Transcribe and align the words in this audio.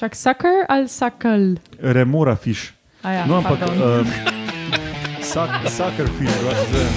Čak 0.00 0.16
sucker 0.16 0.64
ali 0.64 0.88
sakal? 0.88 1.60
Remora 1.76 2.32
fiš. 2.32 2.72
A 3.04 3.12
Ja, 3.12 3.26
No, 3.28 3.36
ampak 3.36 3.60
um, 3.68 4.08
sak, 5.20 5.68
sakar 5.68 6.08
fiš, 6.08 6.32
pač 6.40 6.56
zdaj. 6.72 6.88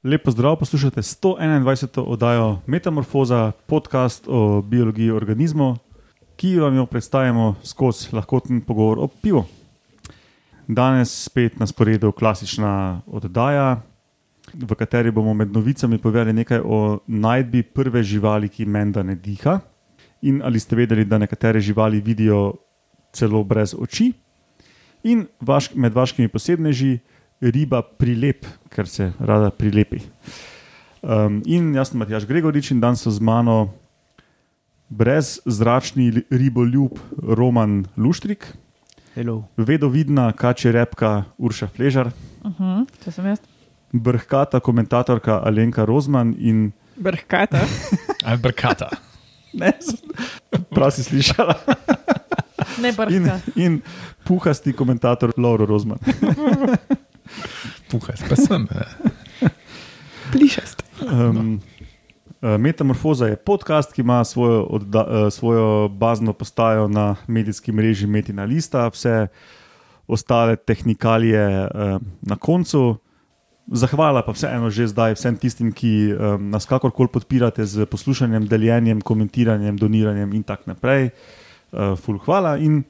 Lepo 0.00 0.32
zdrav, 0.32 0.56
poslušate 0.56 1.04
121. 1.04 2.00
oddajo 2.08 2.64
Metamorfoza, 2.64 3.52
podcast 3.68 4.24
o 4.28 4.64
biologiji 4.64 5.12
organizmov, 5.12 5.76
ki 6.40 6.56
vam 6.64 6.76
jo 6.76 6.86
predstavljamo 6.88 7.54
skozi 7.60 8.16
lahkoten 8.16 8.64
pogovor 8.64 9.04
o 9.04 9.08
pivu. 9.12 9.44
Danes 10.68 11.12
spet 11.24 11.58
na 11.60 11.66
sporedu 11.66 12.12
klasična 12.12 13.02
oddaja, 13.06 13.82
v 14.54 14.74
kateri 14.78 15.10
bomo 15.10 15.34
med 15.34 15.52
novicami 15.52 15.98
povedali 15.98 16.32
nekaj 16.32 16.60
o 16.64 17.00
najdbi 17.06 17.62
prve 17.62 18.02
živali, 18.02 18.48
ki 18.48 18.66
menda 18.66 19.02
ne 19.02 19.16
diha. 19.16 19.60
In 20.22 20.40
ali 20.44 20.60
ste 20.60 20.76
vedeli, 20.76 21.04
da 21.04 21.18
nekatere 21.18 21.60
živali 21.60 22.00
vidijo 22.00 22.54
celo 23.12 23.44
brez 23.44 23.74
oči, 23.78 24.12
in 25.04 25.26
vaš, 25.40 25.74
med 25.74 25.92
vaškimi 25.92 26.28
posebneži 26.28 26.98
riba 27.40 27.82
prilep, 27.82 28.46
ker 28.72 28.88
se 28.88 29.12
rada 29.20 29.50
prilepi. 29.50 30.00
Um, 31.04 31.42
in 31.44 31.74
jaz 31.76 31.92
sem 31.92 32.00
Matjaš 32.00 32.24
Gregorič 32.24 32.70
in 32.72 32.80
danes 32.80 33.04
so 33.04 33.12
z 33.12 33.20
mano 33.20 33.74
brezzračni 34.88 36.24
riboljub 36.30 36.96
Roman 37.20 37.84
Luštrik, 37.96 38.46
Hello. 39.14 39.44
vedovidna 39.56 40.32
kače 40.32 40.72
repka 40.72 41.24
Urša 41.38 41.66
Fležar, 41.66 42.10
Uh 42.44 42.52
-huh, 42.58 42.86
to 43.04 43.10
sem 43.10 43.26
jaz. 43.26 43.38
brhkata 43.92 44.60
komentatorka 44.60 45.40
Alenka 45.44 45.84
Rozman 45.84 46.34
in 46.38 46.72
Brhkata. 46.96 47.60
Ali 48.26 48.38
brkata. 48.38 48.88
ne, 49.52 49.72
prav 50.70 50.90
si 50.90 51.02
slišala, 51.02 51.54
Ne 52.82 52.88
in, 52.88 52.94
brhka. 52.96 53.40
in 53.56 53.82
puhasti 54.24 54.72
komentator 54.72 55.32
Lauro 55.36 55.66
Rozman. 55.66 55.98
Puhaj, 57.90 58.28
pa 58.28 58.36
sem. 58.36 58.68
Plišast. 60.32 60.82
Um, 61.02 61.60
eh, 61.62 61.73
Metamorfoza 62.58 63.26
je 63.26 63.36
podcast, 63.36 63.92
ki 63.92 64.02
ima 64.02 64.24
svojo, 64.24 64.62
odda, 64.62 65.06
eh, 65.08 65.30
svojo 65.30 65.88
bazno 65.88 66.32
postajo 66.32 66.88
na 66.88 67.16
medijski 67.26 67.72
mreži 67.72 68.06
Metina 68.06 68.44
Lista, 68.44 68.88
vse 68.88 69.26
ostale 70.06 70.56
tehnikalije 70.56 71.40
eh, 71.40 71.98
na 72.22 72.36
koncu. 72.36 72.96
Zahvala 73.64 74.20
pa 74.20 74.32
vseeno 74.36 74.68
že 74.68 74.92
zdaj 74.92 75.16
vsem 75.16 75.36
tistim, 75.40 75.72
ki 75.72 76.12
um, 76.12 76.50
nas 76.52 76.68
kakorkoli 76.68 77.08
podpirate 77.08 77.64
z 77.64 77.86
poslušanjem, 77.88 78.44
deljenjem, 78.44 79.00
komentiranjem, 79.00 79.76
doniranjem 79.80 80.32
in 80.36 80.42
tako 80.44 80.76
naprej. 80.76 81.08
Uh, 81.72 81.96
ful, 81.96 82.20
hvala. 82.20 82.58
In 82.60 82.84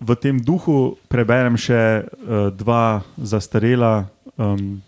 v 0.00 0.16
tem 0.16 0.40
duhu 0.40 0.96
preberem 1.12 1.60
še 1.60 2.08
uh, 2.08 2.48
dva 2.56 3.04
zastarela 3.20 4.08
um, 4.40 4.80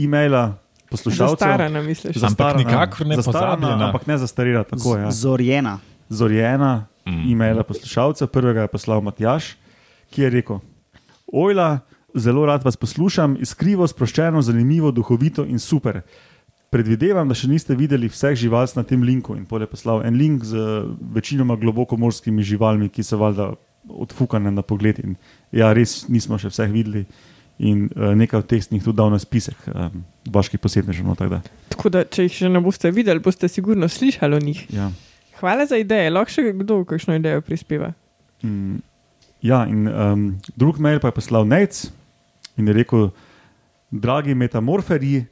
e-maila 0.00 0.56
poslušalcev. 0.90 1.38
Zastarana, 1.38 1.82
misliš? 1.82 2.16
Za- 2.16 2.26
Ampak 2.26 2.56
nikakor 2.58 3.06
ne 3.06 3.16
zastarana, 3.16 3.56
pozabljena. 3.56 3.86
ampak 3.86 4.06
ne 4.06 4.18
zastarela. 4.18 4.64
Tako, 4.64 4.96
ja. 4.96 5.10
Zorjena. 5.12 5.78
Zorjena 6.10 6.72
Mm. 7.02 7.32
e-maila 7.32 7.62
poslušalca, 7.62 8.26
prvega 8.26 8.60
je 8.60 8.68
poslal 8.68 9.00
Matjaš, 9.00 9.54
ki 10.10 10.22
je 10.22 10.30
rekel: 10.30 10.58
Ojla, 11.26 11.78
zelo 12.14 12.44
rad 12.44 12.60
vas 12.60 12.76
poslušam, 12.76 13.36
iskrivo, 13.36 13.86
sproščeno, 13.86 14.42
zanimivo, 14.42 14.90
duhovito 14.90 15.44
in 15.44 15.58
super. 15.58 16.02
Predvidevam, 16.70 17.26
da 17.26 17.34
še 17.34 17.48
niste 17.48 17.74
videli 17.74 18.06
vseh 18.06 18.36
živalc 18.36 18.76
na 18.76 18.82
tem 18.82 19.02
linku 19.02 19.34
in 19.34 19.44
pol 19.44 19.60
je 19.60 19.66
poslal 19.66 20.02
en 20.02 20.14
link 20.14 20.44
z 20.44 20.54
večinoma 21.10 21.56
globokomorskimi 21.56 22.42
živalmi, 22.42 22.88
ki 22.88 23.02
so 23.02 23.16
valjda 23.16 23.54
odfukane 23.88 24.50
na 24.50 24.62
pogled. 24.62 24.98
In 24.98 25.16
ja, 25.50 25.72
res 25.72 26.04
nismo 26.06 26.38
še 26.38 26.46
vseh 26.46 26.68
videli. 26.68 27.06
In 27.60 27.90
uh, 27.92 28.14
nekaj 28.16 28.40
od 28.40 28.46
teh 28.48 28.62
sem 28.64 28.78
jih 28.78 28.84
tudi 28.86 28.96
dal 28.96 29.10
na 29.12 29.18
spisek, 29.20 29.58
um, 29.68 30.00
vaških 30.32 30.60
posebnežev. 30.62 31.04
No, 31.04 31.14
tako 31.18 31.34
da, 31.34 31.40
Tako 31.68 31.90
da, 31.92 32.04
če 32.08 32.24
jih 32.24 32.36
še 32.38 32.48
ne 32.48 32.62
boste 32.64 32.88
videli, 32.94 33.20
boste 33.20 33.50
sigurno 33.52 33.88
slišali 33.88 34.38
o 34.38 34.40
njih. 34.40 34.62
ja. 34.72 34.90
Hvala 35.40 35.64
za 35.64 35.78
ideje, 35.80 36.10
lahko 36.12 36.32
še 36.32 36.52
kdo 36.52 36.82
kakšno 36.84 37.14
idejo 37.16 37.40
prispeva. 37.40 37.94
Mm, 38.44 38.80
ja, 39.44 39.62
in 39.68 39.88
um, 39.88 40.24
drug 40.52 40.80
mail 40.80 41.00
pa 41.00 41.08
je 41.08 41.16
poslal 41.16 41.46
Nec 41.48 41.86
in 42.60 42.68
je 42.68 42.74
rekel: 42.76 43.08
Dragi 43.90 44.34
metamorferji, 44.36 45.24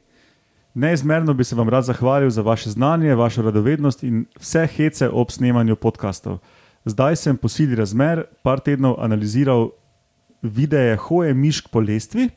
neizmerno 0.75 1.35
bi 1.35 1.45
se 1.45 1.57
vam 1.57 1.69
rad 1.69 1.85
zahvalil 1.85 2.31
za 2.31 2.43
vaše 2.43 2.71
znanje, 2.71 3.15
vašo 3.15 3.43
radovednost 3.43 4.03
in 4.03 4.25
vse 4.41 4.65
hece 4.77 5.09
ob 5.09 5.31
snemanju 5.31 5.77
podkastov. 5.77 6.41
Zdaj 6.85 7.17
sem 7.17 7.37
po 7.37 7.49
sili 7.49 7.77
razmer 7.77 8.25
par 8.43 8.61
tednov 8.65 8.97
analiziral 9.05 9.71
videe 10.43 10.97
hoje 10.97 11.35
mišk 11.35 11.69
po 11.71 11.81
lestvi, 11.81 12.29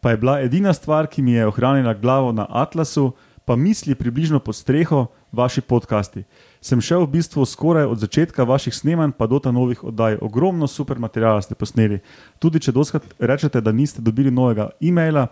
pa 0.00 0.10
je 0.10 0.16
bila 0.16 0.40
edina 0.40 0.72
stvar, 0.72 1.06
ki 1.06 1.22
mi 1.22 1.32
je 1.32 1.46
ohranila 1.46 1.94
glavo 1.94 2.32
na 2.32 2.46
atlasu, 2.48 3.12
pa 3.44 3.56
misli 3.56 3.94
približno 3.94 4.38
pod 4.38 4.56
streho, 4.56 5.06
vaši 5.32 5.60
podcasti. 5.60 6.24
Sem 6.60 6.80
šel 6.80 7.04
v 7.04 7.18
bistvu 7.18 7.44
skoraj 7.46 7.84
od 7.86 7.98
začetka 7.98 8.44
vaših 8.44 8.74
snemanj, 8.74 9.12
pa 9.18 9.26
do 9.26 9.38
ta 9.38 9.52
novih 9.52 9.84
oddaj. 9.84 10.18
Ogromno 10.20 10.66
super 10.66 10.98
materijala 10.98 11.42
ste 11.42 11.54
posneli. 11.54 12.00
Tudi 12.38 12.60
če 12.60 12.72
doskrat 12.72 13.04
rečete, 13.18 13.60
da 13.60 13.72
niste 13.72 14.02
dobili 14.02 14.30
novega 14.30 14.70
e-maila, 14.82 15.28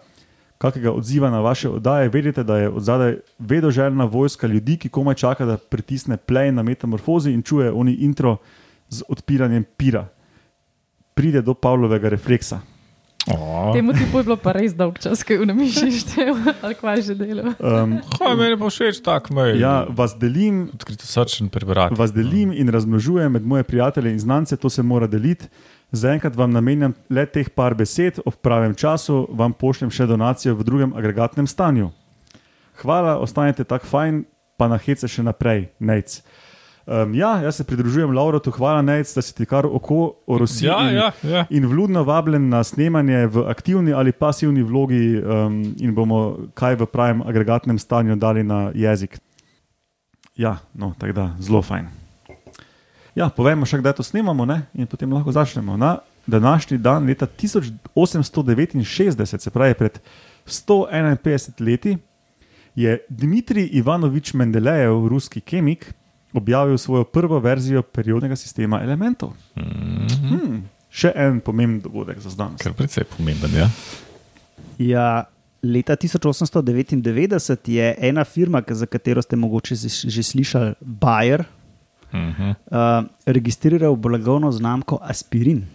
kakega 0.58 0.92
odziva 0.94 1.30
na 1.30 1.40
vaše 1.40 1.68
oddaje, 1.68 2.08
vedite, 2.08 2.44
da 2.44 2.58
je 2.58 2.68
od 2.68 2.82
zadaj 2.82 3.16
vedoželjna 3.38 4.04
vojska 4.04 4.46
ljudi, 4.46 4.76
ki 4.76 4.88
komaj 4.88 5.14
čaka, 5.14 5.46
da 5.46 5.58
pritisne 5.58 6.16
play 6.16 6.50
na 6.54 6.62
metamorfozi 6.62 7.32
in 7.34 7.42
čuje 7.42 7.72
oni 7.72 7.94
intro 8.06 8.36
z 8.88 9.02
odpiranjem 9.08 9.64
pira. 9.76 10.06
Pride 11.14 11.42
do 11.42 11.54
Pavlovega 11.54 12.08
refleksa. 12.08 12.60
O, 13.24 13.72
Temu 13.72 13.92
tipu 13.96 14.18
je 14.20 14.24
bilo 14.26 14.36
pa 14.36 14.52
res 14.52 14.74
dolg 14.76 14.98
čas, 15.00 15.22
ki 15.24 15.38
v 15.40 15.46
namiši 15.48 15.88
štev, 16.02 16.36
ali 16.60 16.74
kva 16.76 16.92
že 17.00 17.14
delo. 17.16 17.54
Um, 17.56 17.94
meni 18.36 18.58
pa 18.60 18.68
všeč 18.68 19.00
tak 19.00 19.30
mail? 19.32 19.56
ja, 19.56 19.86
vas 19.88 20.12
delim, 20.12 20.68
Odkrito 20.74 21.06
srčen 21.08 21.48
prebrati. 21.48 21.96
vas 21.96 22.12
delim 22.12 22.52
in 22.52 22.68
razmnožujem 22.68 23.32
med 23.32 23.46
moje 23.46 23.64
prijatelje 23.64 24.12
in 24.12 24.18
znance, 24.20 24.56
to 24.56 24.68
se 24.68 24.82
mora 24.82 25.06
deliti. 25.06 25.48
Zaenkrat 25.88 26.36
vam 26.36 26.50
namenjam 26.52 26.92
le 27.08 27.24
teh 27.26 27.48
par 27.48 27.72
besed, 27.74 28.20
ob 28.26 28.34
pravem 28.42 28.74
času 28.74 29.24
vam 29.30 29.52
pošljem 29.56 29.88
še 29.90 30.06
donacijo 30.06 30.52
v 30.54 30.64
drugem 30.64 30.92
agregatnem 30.92 31.46
stanju. 31.46 31.92
Hvala, 32.82 33.16
ostanite 33.22 33.64
tako 33.64 33.86
fajn, 33.86 34.24
pa 34.58 34.68
na 34.68 34.76
hece 34.76 35.08
še 35.08 35.22
naprej, 35.22 35.70
Nec. 35.80 36.20
Um, 36.86 37.14
ja, 37.14 37.40
jaz 37.40 37.56
se 37.56 37.64
pridružujem 37.64 38.12
Laurotu, 38.12 38.50
hvala 38.50 38.82
Nec, 38.82 39.14
da 39.14 39.22
si 39.22 39.34
ti 39.34 39.46
kar 39.48 39.66
oko 39.66 40.14
orosil. 40.26 40.68
Ja, 40.68 40.90
in, 40.90 40.96
ja, 40.96 41.12
ja. 41.22 41.46
in 41.50 41.66
vljudno 41.66 42.04
vabljen 42.04 42.48
na 42.48 42.64
snemanje 42.64 43.26
v 43.26 43.38
aktivni 43.48 43.92
ali 43.92 44.12
pasivni 44.12 44.62
vlogi, 44.62 45.16
um, 45.16 45.74
in 45.80 45.94
bomo 45.94 46.36
kaj 46.54 46.76
v 46.76 46.86
pravem 46.86 47.22
agregatnem 47.24 47.78
stanju 47.78 48.16
dali 48.16 48.44
na 48.44 48.70
jezik. 48.74 49.18
Ja, 50.36 50.56
no, 50.74 50.94
tako 50.98 51.12
da 51.12 51.36
zelo 51.40 51.62
fajn. 51.62 51.86
Ja, 53.14 53.30
povejmo 53.30 53.66
še, 53.66 53.78
kdaj 53.80 53.92
to 53.96 54.02
snemamo, 54.02 54.44
ne? 54.44 54.62
in 54.74 54.86
potem 54.90 55.12
lahko 55.14 55.32
začnemo. 55.32 55.76
Na 55.80 55.98
današnji 56.26 56.78
dan, 56.78 57.06
leta 57.06 57.26
1869, 57.26 59.40
se 59.40 59.50
pravi 59.50 59.74
pred 59.74 60.00
151 60.46 61.64
leti, 61.64 61.96
je 62.74 62.98
Dmitrij 63.08 63.68
Ivanovič 63.72 64.34
Mendelejev, 64.34 65.08
ruski 65.08 65.40
kemik, 65.40 65.94
objavil 66.34 66.78
svojo 66.78 67.04
prvo 67.04 67.38
verzijo 67.40 67.82
periodnega 67.82 68.36
sistema 68.36 68.82
elementov. 68.82 69.32
Mm, 69.56 70.06
Hmm, 70.28 70.62
še 70.90 71.12
en 71.14 71.40
pomemben 71.40 71.80
dogodek 71.80 72.18
za 72.20 72.30
znanost. 72.30 72.62
Kar 72.62 72.72
precej 72.74 73.04
pomemben, 73.16 73.50
ja. 73.54 73.68
Ja, 74.78 75.24
leta 75.62 75.96
1899 75.96 77.70
je 77.70 77.94
ena 77.98 78.24
firma, 78.24 78.62
za 78.68 78.86
katero 78.86 79.22
ste 79.22 79.36
mogoče 79.36 79.74
že, 79.74 80.22
slišali, 80.22 80.74
Bayer, 80.80 81.44
Mhm, 82.14 82.50
uh, 82.50 83.04
registriral 83.26 83.96
blagovno 83.96 84.52
znamko 84.52 84.98
Aspirin. 85.02 85.66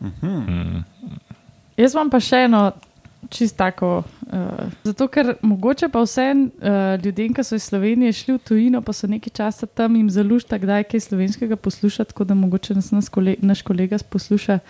Mhm. 0.00 0.26
mhm. 0.26 0.78
Jaz 1.76 1.94
imam 1.94 2.10
pa 2.10 2.20
še 2.20 2.44
eno 2.44 2.72
čist 3.28 3.56
tako. 3.56 4.02
Uh, 4.30 4.70
zato, 4.86 5.08
ker 5.10 5.32
mogoče 5.42 5.88
pa 5.90 6.04
vsem 6.04 6.44
uh, 6.46 6.94
ljudem, 7.02 7.32
ki 7.34 7.42
so 7.42 7.56
iz 7.58 7.64
Slovenije 7.66 8.12
šli 8.14 8.36
v 8.36 8.42
tujino, 8.46 8.80
pa 8.86 8.94
so 8.94 9.08
nekaj 9.10 9.32
časa 9.34 9.66
tam 9.66 9.96
jim 9.98 10.06
zalušta, 10.10 10.58
kdaj 10.62 10.84
kaj 10.86 11.02
slovenskega 11.08 11.56
poslušati, 11.58 12.12
tako 12.12 12.28
da 12.28 12.36
mogoče 12.38 12.76
nas, 12.78 12.92
nas 12.94 13.08
kole, 13.10 13.34
naš 13.42 13.64
kolega 13.66 13.98
posluša. 14.10 14.60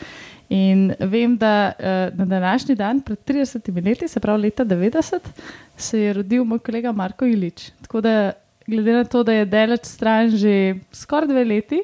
In 0.48 0.94
vem, 0.98 1.36
da 1.36 1.72
uh, 1.76 2.16
na 2.16 2.24
današnji 2.24 2.74
dan, 2.74 3.02
pred 3.04 3.18
30 3.28 3.68
leti, 3.84 4.08
se 4.08 4.20
pravi 4.20 4.48
leta 4.48 4.64
90, 4.64 5.28
se 5.76 6.00
je 6.00 6.12
rodil 6.12 6.44
moj 6.44 6.58
kolega 6.64 6.92
Marko 6.92 7.28
Ilič. 7.28 7.70
Tako 7.82 8.00
da, 8.00 8.32
glede 8.66 8.92
na 8.92 9.04
to, 9.04 9.22
da 9.22 9.32
je 9.32 9.44
daleč 9.44 9.84
stran 9.84 10.30
že 10.30 10.78
skoraj 10.92 11.28
dve 11.28 11.44
leti, 11.44 11.82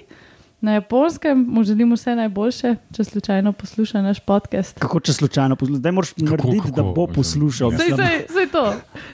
Na 0.61 0.73
japonskem 0.73 1.45
mu 1.49 1.65
želim 1.65 1.93
vse 1.93 2.15
najboljše, 2.17 2.75
če 2.93 3.05
slučajno 3.05 3.53
posluša 3.53 4.01
naš 4.03 4.21
podcast. 4.21 4.79
Kako 4.79 5.01
če 5.01 5.13
slučajno 5.13 5.57
poslušaš? 5.57 5.79
Zdaj 5.79 5.93
moraš 5.93 6.11
Kako, 6.11 6.25
narediti, 6.27 6.61
kako? 6.61 6.71
da 6.73 6.83
bo 6.85 7.07
poslušal. 7.07 7.71
Mislim, 7.71 7.97
sej, 7.97 8.25
sej 8.29 8.47
to. 8.47 8.65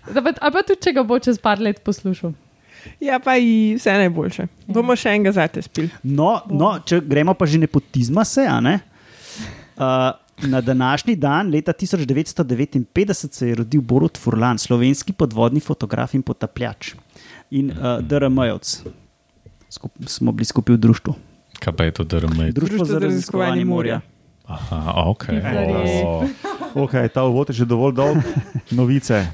Da 0.06 0.23
pa- 0.23 0.33
Ali 0.41 0.53
pa 0.53 0.62
tudi, 0.62 0.81
če 0.81 0.93
ga 0.93 1.03
bo 1.03 1.19
čez 1.19 1.39
par 1.39 1.61
let 1.61 1.83
poslušal. 1.85 2.33
Ja, 3.00 3.19
pa 3.19 3.37
i 3.37 3.75
vse 3.75 3.93
najboljše. 3.93 4.43
Ja. 4.43 4.49
Bomo 4.69 4.97
še 4.97 5.09
enega 5.11 5.33
zate 5.33 5.62
spili. 5.62 5.91
No, 6.03 6.41
no, 6.49 6.79
če 6.81 7.00
gremo 7.00 7.35
pa 7.35 7.47
že 7.47 7.59
nepotizma 7.59 8.25
se, 8.25 8.43
a 8.43 8.61
ne? 8.61 8.79
Uh, 9.77 10.15
na 10.44 10.61
današnji 10.61 11.17
dan, 11.17 11.50
leta 11.50 11.73
1959, 11.73 13.33
se 13.33 13.49
je 13.49 13.55
rodil 13.55 13.81
Borut 13.81 14.19
Furlan, 14.19 14.59
slovenski 14.59 15.12
podvodni 15.12 15.61
fotograf 15.61 16.15
in 16.15 16.23
potapljač. 16.23 16.94
In 17.50 17.71
uh, 17.71 17.99
DRM-jevc. 18.00 18.79
Skup, 19.69 19.93
smo 20.06 20.33
bili 20.33 20.44
skupaj 20.44 20.75
v 20.75 20.79
društvu. 20.79 21.15
Kaj 21.62 21.73
pa 21.79 21.85
je 21.85 21.93
to 21.94 22.05
DRM? 22.05 22.50
Društvo 22.50 22.85
za 22.85 22.99
raziskovanje 22.99 23.64
morja. 23.64 24.00
Aha, 24.44 24.93
ok. 25.06 25.25
Ok, 26.75 26.91
ta 27.14 27.23
uvod 27.25 27.49
je 27.49 27.62
že 27.62 27.64
dovolj 27.64 27.94
dolg. 27.94 28.19
Novice. 28.70 29.26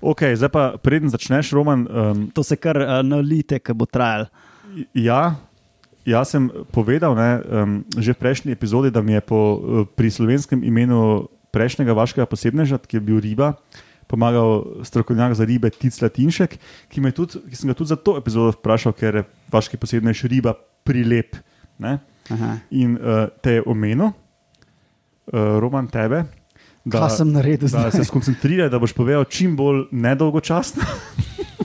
Ok, 0.00 0.36
zdaj 0.36 0.48
pa 0.48 0.64
preden 0.80 1.12
začneš, 1.12 1.52
Roman. 1.52 1.84
Um, 1.84 2.30
To 2.32 2.40
se 2.40 2.56
kar 2.56 2.76
uh, 2.76 3.00
nalite, 3.04 3.60
ki 3.60 3.72
bo 3.76 3.84
trajal. 3.84 4.28
ja, 4.96 5.36
jaz 6.04 6.32
sem 6.32 6.48
povedal 6.72 7.12
ne, 7.12 7.30
um, 7.44 7.84
že 7.96 8.12
v 8.12 8.20
prejšnji 8.20 8.52
epizodi, 8.52 8.88
da 8.92 9.04
mi 9.04 9.12
je 9.16 9.20
po, 9.20 9.40
uh, 9.56 9.84
pri 9.84 10.08
slovenskem 10.08 10.64
imenu 10.64 11.28
prejšnjega 11.52 11.92
vašega 11.92 12.24
posebneža, 12.28 12.80
ki 12.84 12.96
je 12.96 13.02
bil 13.04 13.20
riba, 13.20 13.56
pomagal 14.14 14.84
strokovnjak 14.86 15.34
za 15.34 15.44
ribe 15.48 15.70
Tic 15.74 15.98
Latinšek, 15.98 16.54
ki, 16.86 17.02
tudi, 17.10 17.42
ki 17.50 17.58
sem 17.58 17.70
ga 17.70 17.74
tudi 17.74 17.90
za 17.90 17.98
to 17.98 18.14
epizodo 18.20 18.54
vprašal, 18.54 18.94
ker 18.94 19.20
je 19.20 19.26
vaški 19.50 19.80
posebnež 19.80 20.24
riba 20.30 20.54
prilep. 20.86 21.40
In 22.70 22.94
uh, 22.94 23.26
te 23.42 23.58
je 23.58 23.66
omenil, 23.66 24.12
uh, 24.14 25.58
Roman, 25.58 25.90
tebe. 25.90 26.24
Da, 26.84 27.00
Kaj 27.00 27.16
sem 27.18 27.32
naredil 27.32 27.66
da 27.66 27.88
zdaj? 27.88 27.96
se 27.96 28.04
skoncentriraj, 28.04 28.68
da 28.70 28.78
boš 28.78 28.92
povedal 28.92 29.24
čim 29.24 29.56
bolj 29.56 29.86
nedolgočasno, 29.90 30.84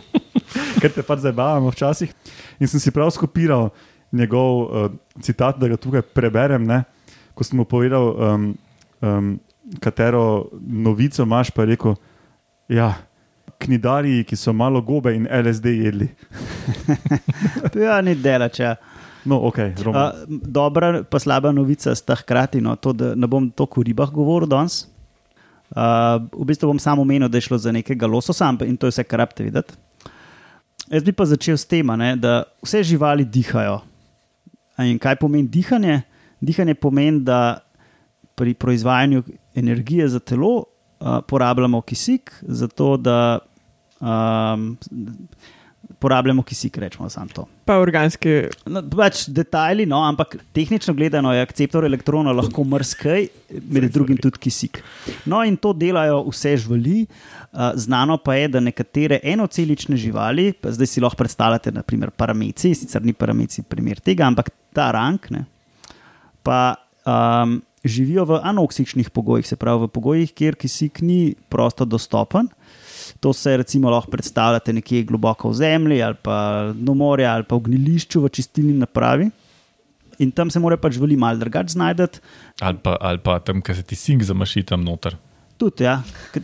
ker 0.82 0.94
te 0.96 1.04
pač 1.04 1.26
zabavamo 1.28 1.72
včasih. 1.76 2.14
In 2.60 2.72
sem 2.72 2.80
si 2.80 2.94
prav 2.96 3.12
skopiral 3.12 3.70
njegov 4.16 4.64
uh, 4.64 4.88
citat, 5.22 5.60
da 5.60 5.70
ga 5.70 5.78
tukaj 5.78 6.08
preberem. 6.16 6.66
Ne? 6.66 6.82
Ko 7.36 7.46
sem 7.46 7.60
mu 7.60 7.68
povedal, 7.68 8.16
um, 8.16 8.48
um, 9.04 9.36
katero 9.84 10.50
novico 10.60 11.24
imaš, 11.24 11.52
pa 11.52 11.68
je 11.68 11.76
rekel, 11.76 12.00
ja, 12.70 12.94
knidarji, 13.60 14.24
ki 14.24 14.38
so 14.40 14.54
malo 14.54 14.82
gobe 14.82 15.14
in 15.16 15.28
LSD 15.28 15.66
jedli. 15.66 16.10
Ja, 17.76 18.00
ni 18.02 18.16
delač. 18.16 18.60
Ja. 18.62 18.76
No, 19.26 19.42
ok, 19.50 19.58
Roman. 19.84 20.14
Uh, 20.24 20.40
dobra, 20.46 21.04
pa 21.04 21.20
slaba 21.20 21.52
novica 21.52 21.96
sta 21.96 22.16
hkrati, 22.16 22.62
no, 22.64 22.76
to, 22.80 22.94
da 22.96 23.12
ne 23.16 23.28
bom 23.28 23.50
toliko 23.52 23.82
o 23.82 23.84
ribah 23.84 24.12
govoril 24.14 24.50
danes. 24.50 24.86
Uh, 25.70 26.18
v 26.34 26.48
bistvu 26.50 26.72
bom 26.72 26.80
samo 26.82 27.04
omenil, 27.06 27.30
da 27.30 27.38
je 27.38 27.50
šlo 27.50 27.60
za 27.62 27.74
nekega 27.76 28.08
lososa 28.08 28.50
in 28.66 28.78
to 28.78 28.88
je 28.88 28.96
vse, 28.96 29.04
kar 29.04 29.26
rabite 29.26 29.44
videti. 29.44 29.76
Jaz 30.90 31.04
bi 31.06 31.14
pa 31.14 31.28
začel 31.30 31.58
s 31.58 31.68
tem, 31.70 31.86
da 32.18 32.44
vse 32.64 32.82
živali 32.84 33.26
dihajo. 33.26 33.82
In 34.82 34.98
kaj 34.98 35.20
pomeni 35.22 35.48
dihanje? 35.48 36.02
Dihanje 36.42 36.74
pomeni, 36.74 37.22
da 37.22 37.60
pri 38.40 38.54
proizvajanju 38.54 39.24
energije 39.56 40.08
za 40.08 40.20
telo 40.20 40.64
uh, 41.00 41.20
porabljamo 41.28 41.82
kisik, 41.82 42.34
zato 42.42 42.98
da 42.98 43.40
um, 44.00 44.78
porabljamo 46.00 46.44
kisik, 46.44 46.78
rečemo 46.78 47.10
samo 47.10 47.28
to. 47.34 47.46
Pa 47.66 47.80
organske. 47.80 48.50
No, 48.66 48.82
pač 48.96 49.26
detajli, 49.28 49.86
no, 49.90 50.00
ampak 50.08 50.38
tehnično 50.56 50.94
gledano 50.94 51.34
je 51.34 51.44
akceptor 51.44 51.86
elektronov 51.86 52.38
lahko 52.38 52.64
mrskaj, 52.64 53.28
med 53.72 53.90
drugim 53.94 54.18
tudi 54.18 54.40
kisik. 54.48 54.82
No, 55.26 55.44
in 55.44 55.58
to 55.58 55.74
delajo 55.74 56.22
vse 56.30 56.56
živali. 56.64 57.06
Znano 57.76 58.20
pa 58.22 58.36
je, 58.38 58.48
da 58.54 58.60
nekatere 58.62 59.20
enocelične 59.24 59.98
živali, 59.98 60.52
pa 60.54 60.72
zdaj 60.72 60.88
si 60.88 61.02
lahko 61.02 61.18
predstavljate, 61.18 61.74
naprimer 61.74 62.12
parameci, 62.14 62.76
sicer 62.78 63.04
ni 63.04 63.14
parameci 63.14 63.66
primer 63.66 64.00
tega, 64.00 64.28
ampak 64.30 64.52
ta 64.74 64.92
rank, 64.94 65.32
ne, 65.34 65.48
pa 66.46 66.76
um, 67.10 67.58
živijo 67.86 68.26
v 68.26 68.40
anoksičnih 68.44 69.10
pogojih, 69.10 69.48
se 69.48 69.56
pravi 69.56 69.84
v 69.84 69.88
pogojih, 69.88 70.32
kjer 70.34 70.56
kisik 70.56 71.02
ni 71.02 71.36
prosto 71.50 71.86
dostopen. 71.86 72.48
To 73.20 73.34
se 73.34 73.58
recimo 73.58 73.90
lahko 73.90 74.12
predstavljate 74.12 74.74
nekje 74.74 75.04
globoko 75.04 75.50
v 75.50 75.54
zemlji 75.54 76.02
ali 76.04 76.16
pa 76.22 76.38
na 76.76 76.94
morju 76.94 77.28
ali 77.28 77.44
pa 77.44 77.56
v 77.56 77.60
gnilišču 77.62 78.22
v 78.22 78.30
čistilni 78.30 78.74
napravi. 78.74 79.30
In 80.20 80.32
tam 80.32 80.50
se 80.50 80.60
mora 80.60 80.78
pač 80.78 80.94
živali 80.94 81.16
malo 81.16 81.38
drugače 81.38 81.70
znajti. 81.70 82.20
ali, 82.62 82.78
pa, 82.78 82.98
ali 83.02 83.18
pa 83.18 83.40
tam, 83.40 83.62
ki 83.62 83.74
se 83.74 83.84
ti 83.84 83.96
sink 83.96 84.24
zamaši 84.24 84.64
tam 84.64 84.84
noter. 84.84 85.16
Tudi, 85.58 85.84
ja, 85.84 86.04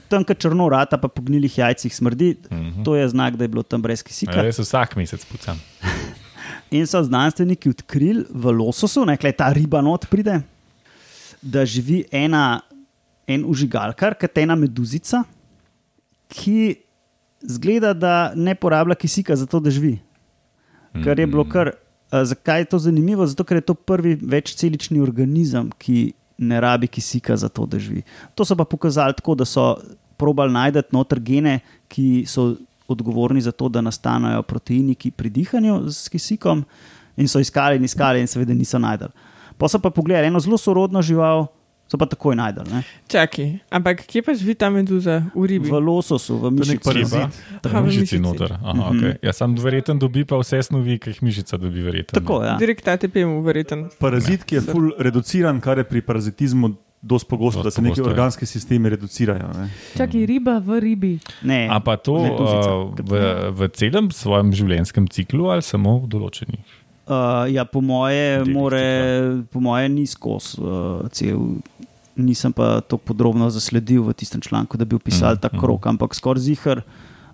tam, 0.09 0.23
kjer 0.23 0.38
črno 0.38 0.69
rata, 0.69 0.97
pa 0.97 1.07
po 1.07 1.21
gnilih 1.21 1.57
jajcih 1.57 1.95
smrdi, 1.95 2.38
uh 2.45 2.51
Mhm. 2.51 2.69
-huh. 2.69 2.85
to 2.85 2.95
je 2.95 3.09
znak, 3.09 3.35
da 3.35 3.43
je 3.43 3.47
bilo 3.47 3.63
tam 3.63 3.81
brez 3.81 4.03
kisika. 4.03 4.41
Res 4.41 4.59
vsak 4.59 4.95
mesec 4.95 5.25
pucam. 5.25 5.59
In 6.71 6.88
so 6.88 7.03
znanstveniki 7.03 7.69
odkrili 7.69 8.25
v 8.29 8.51
lososu, 8.51 9.05
nekaj 9.05 9.31
ta 9.31 9.53
riba 9.53 9.81
not 9.81 10.05
pride, 10.09 10.41
da 11.45 11.65
živi 11.65 12.03
ena, 12.12 12.62
en 13.27 13.45
užigalkar, 13.45 14.18
kot 14.18 14.38
ena 14.42 14.57
meduzica, 14.57 15.24
ki 16.33 16.75
zgleda, 17.45 17.94
da 17.94 18.33
ne 18.36 18.56
porablja 18.57 18.97
kisika 18.97 19.36
za 19.38 19.45
to, 19.45 19.62
da 19.62 19.74
živi. 19.74 20.00
Kar 21.03 21.19
je 21.19 21.27
bilo 21.27 21.45
kar. 21.50 21.74
a, 22.12 22.24
Zakaj 22.25 22.62
je 22.62 22.65
to 22.71 22.80
zanimivo? 22.80 23.25
Zato, 23.27 23.44
ker 23.44 23.57
je 23.57 23.65
to 23.65 23.74
prvi 23.74 24.15
večcelični 24.15 25.01
organizem, 25.01 25.71
ki 25.77 26.13
ne 26.38 26.59
rabi 26.62 26.88
kisika 26.88 27.38
za 27.38 27.50
to, 27.50 27.65
da 27.65 27.80
živi. 27.80 28.03
To 28.36 28.45
so 28.45 28.56
pa 28.56 28.65
pokazali 28.65 29.13
tako, 29.18 29.36
da 29.36 29.45
so 29.45 29.75
probali 30.18 30.53
najti 30.53 30.95
noter 30.95 31.19
gene, 31.19 31.59
ki 31.88 32.25
so 32.27 32.56
odgovorni 32.88 33.41
za 33.41 33.51
to, 33.51 33.69
da 33.69 33.81
nastanejo 33.81 34.44
proteini 34.44 34.95
ki 34.95 35.12
pri 35.12 35.30
dihanju 35.30 35.89
s 35.89 36.09
kisikom, 36.09 36.63
in 37.18 37.27
so 37.27 37.39
iskali 37.39 37.75
in 37.75 37.83
iskali, 37.83 38.21
in 38.21 38.27
seveda 38.27 38.53
niso 38.53 38.80
najdel. 38.80 39.09
Pa 39.55 39.65
so 39.65 39.77
pa 39.77 39.89
pogledali 39.89 40.27
eno 40.27 40.39
zelo 40.39 40.55
sorodno 40.55 40.99
žival, 40.99 41.47
so 41.85 41.95
pa 41.95 42.05
takoj 42.05 42.33
najdel. 42.33 42.65
Ne? 42.65 42.81
Čakaj, 43.05 43.69
ampak 43.69 44.03
kje 44.03 44.19
pa 44.19 44.33
živi 44.33 44.53
ta 44.53 44.67
meduza 44.67 45.21
v 45.31 45.45
ribi? 45.45 45.65
V 45.65 45.77
lososu, 45.77 46.35
v 46.35 46.45
je 46.45 46.51
mišici. 46.51 46.81
parazit. 46.81 47.29
Aha, 47.61 47.77
v 47.77 47.85
Mišici 47.85 48.17
noter. 48.19 48.51
Aha, 48.53 48.73
Mhm. 48.73 48.89
okay. 48.91 49.11
Ja, 49.21 49.31
sam 49.31 49.55
verjeten 49.55 49.95
dobi 49.95 50.23
pa 50.23 50.35
vse 50.35 50.59
snovi, 50.61 50.97
ki 50.97 51.09
jih 51.09 51.21
mišica 51.21 51.55
dobi 51.55 51.79
verjeten. 51.81 52.11
Tako, 52.13 52.41
ja. 52.41 52.55
Direkt 52.55 52.83
ATP 52.83 53.24
mu 53.24 53.39
verjeten. 53.41 53.88
Parazit, 53.95 54.43
ki 54.43 54.55
je 54.55 54.62
full 54.63 54.91
reduciran, 55.00 55.59
kar 55.59 55.77
je 55.77 55.85
pri 55.85 56.01
parazitizmu 56.01 56.74
dosti 57.00 57.29
pogosto, 57.29 57.59
da 57.59 57.69
Dosti 57.69 57.75
se 57.75 57.81
neki 57.83 57.91
pogosto, 57.93 58.09
organski 58.09 58.45
sistemi 58.45 58.89
reducirajo. 58.89 59.45
Ne. 59.53 59.69
Čakaj, 59.93 60.25
riba 60.25 60.57
v 60.57 60.79
ribi. 60.81 61.13
Ne, 61.43 61.69
A 61.69 61.77
pa 61.79 61.95
to 61.95 62.17
meduzica. 62.17 62.71
uh, 62.74 62.97
v, 62.97 63.12
v 63.51 63.69
celem 63.69 64.09
svojem 64.09 64.50
življenjskem 64.51 65.05
ciklu 65.07 65.47
ali 65.47 65.62
samo 65.62 66.00
v 66.00 66.09
določenih? 66.09 66.65
Uh, 67.05 67.13
ja, 67.47 67.63
po 67.63 67.79
moje, 67.79 68.39
Delih 68.39 68.50
more, 68.51 68.85
po 69.45 69.59
moje 69.59 69.85
ni 69.88 70.05
skozi 70.05 70.57
uh, 70.57 71.05
cel. 71.09 71.38
Nisem 72.15 72.50
pa 72.50 72.79
to 72.79 72.97
podrobno 72.97 73.45
zasledil 73.45 74.01
v 74.01 74.13
tistem 74.13 74.39
članku, 74.39 74.74
da 74.74 74.83
bi 74.83 74.95
opisal 74.95 75.31
Mhm, 75.31 75.39
ta 75.39 75.47
mhm. 75.47 75.59
krok, 75.59 75.85
ampak 75.85 76.12
skoraj 76.12 76.41
zihar. 76.41 76.81